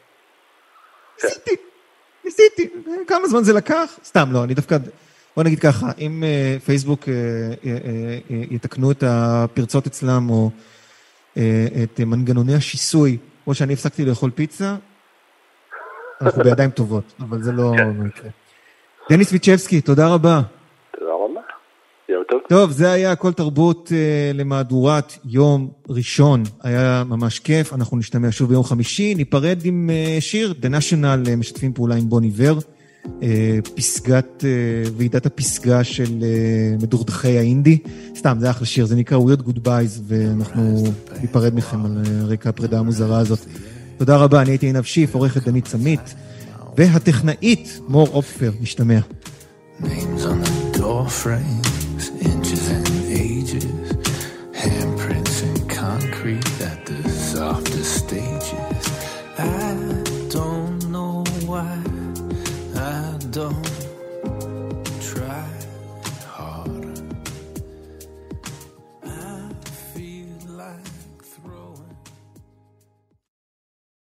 ניסיתי, 1.25 1.57
ניסיתי. 2.25 2.69
כמה 3.07 3.29
זמן 3.29 3.45
זה 3.45 3.53
לקח? 3.53 3.99
סתם, 4.05 4.29
לא, 4.33 4.45
אני 4.45 4.55
דווקא... 4.55 4.77
בוא 5.37 5.45
נגיד 5.45 5.61
ככה, 5.61 5.87
אם 5.99 6.25
אה, 6.25 6.57
פייסבוק 6.65 7.09
יתקנו 8.31 8.91
את 8.91 9.05
הפרצות 9.07 9.87
אצלם, 9.87 10.31
או 10.31 10.51
את 11.83 12.01
מנגנוני 12.01 12.55
השיסוי, 12.55 13.19
כמו 13.45 13.55
שאני 13.55 13.73
הפסקתי 13.73 14.05
לאכול 14.05 14.31
פיצה, 14.31 14.75
אנחנו 16.21 16.45
בידיים 16.45 16.71
טובות, 16.71 17.13
אבל 17.21 17.43
זה 17.43 17.53
לא 17.53 17.73
כן. 18.15 18.29
דניס 19.11 19.33
ויצ'בסקי, 19.33 19.81
תודה 19.81 20.09
רבה. 20.09 20.41
תודה 20.99 21.13
רבה. 21.13 21.41
יום 22.09 22.23
טוב. 22.31 22.41
טוב, 22.49 22.71
זה 22.71 22.93
היה 22.93 23.13
הכל 23.13 23.33
תרבות 23.33 23.93
אה, 23.93 24.31
למהדורת 24.35 25.13
יום 25.25 25.71
ראשון. 25.89 26.43
היה 26.63 27.03
ממש 27.09 27.39
כיף, 27.39 27.73
אנחנו 27.73 27.97
נשתמע 27.97 28.29
שוב 28.31 28.49
ביום 28.49 28.65
חמישי. 28.65 29.15
ניפרד 29.15 29.59
עם 29.65 29.91
אה, 29.93 30.21
שיר, 30.21 30.55
The 30.63 30.67
National 30.67 31.29
אה, 31.29 31.37
משתפים 31.37 31.73
פעולה 31.73 31.95
עם 31.95 32.09
בון 32.09 32.23
עיוור. 32.23 32.59
אה, 33.23 33.59
פסגת, 33.75 34.45
אה, 34.45 34.91
ועידת 34.97 35.27
הפסגה 35.27 35.85
של 35.85 36.23
אה, 36.23 36.77
מדוכדכי 36.83 37.39
האינדי. 37.39 37.79
סתם, 38.17 38.37
זה 38.41 38.51
אחלה 38.51 38.67
שיר, 38.67 38.87
זה 38.87 38.97
נקרא 38.97 39.19
Weird 39.19 39.49
Goodbyes, 39.49 40.01
ואנחנו 40.07 40.85
ניפרד 41.21 41.55
מכם 41.55 41.85
על 41.85 42.03
רקע 42.29 42.49
הפרידה 42.49 42.79
המוזרה 42.79 43.19
הזאת. 43.19 43.39
תודה 43.99 44.17
רבה, 44.17 44.43
אני 44.43 44.51
הייתי 44.51 44.67
עינב 44.67 44.83
שיף, 44.83 45.15
עורכת 45.15 45.45
דנית 45.49 45.67
סמית, 45.67 46.15
והטכנאית 46.77 47.81
מור 47.89 48.09
אופפר, 48.13 48.51
נשתמע. 48.61 48.99
Names 49.83 50.25
on 50.25 50.39
the 50.45 50.79
door 50.79 51.09
frames, 51.09 52.05
inches 52.21 52.65
and 52.77 52.89
ages. 53.11 53.82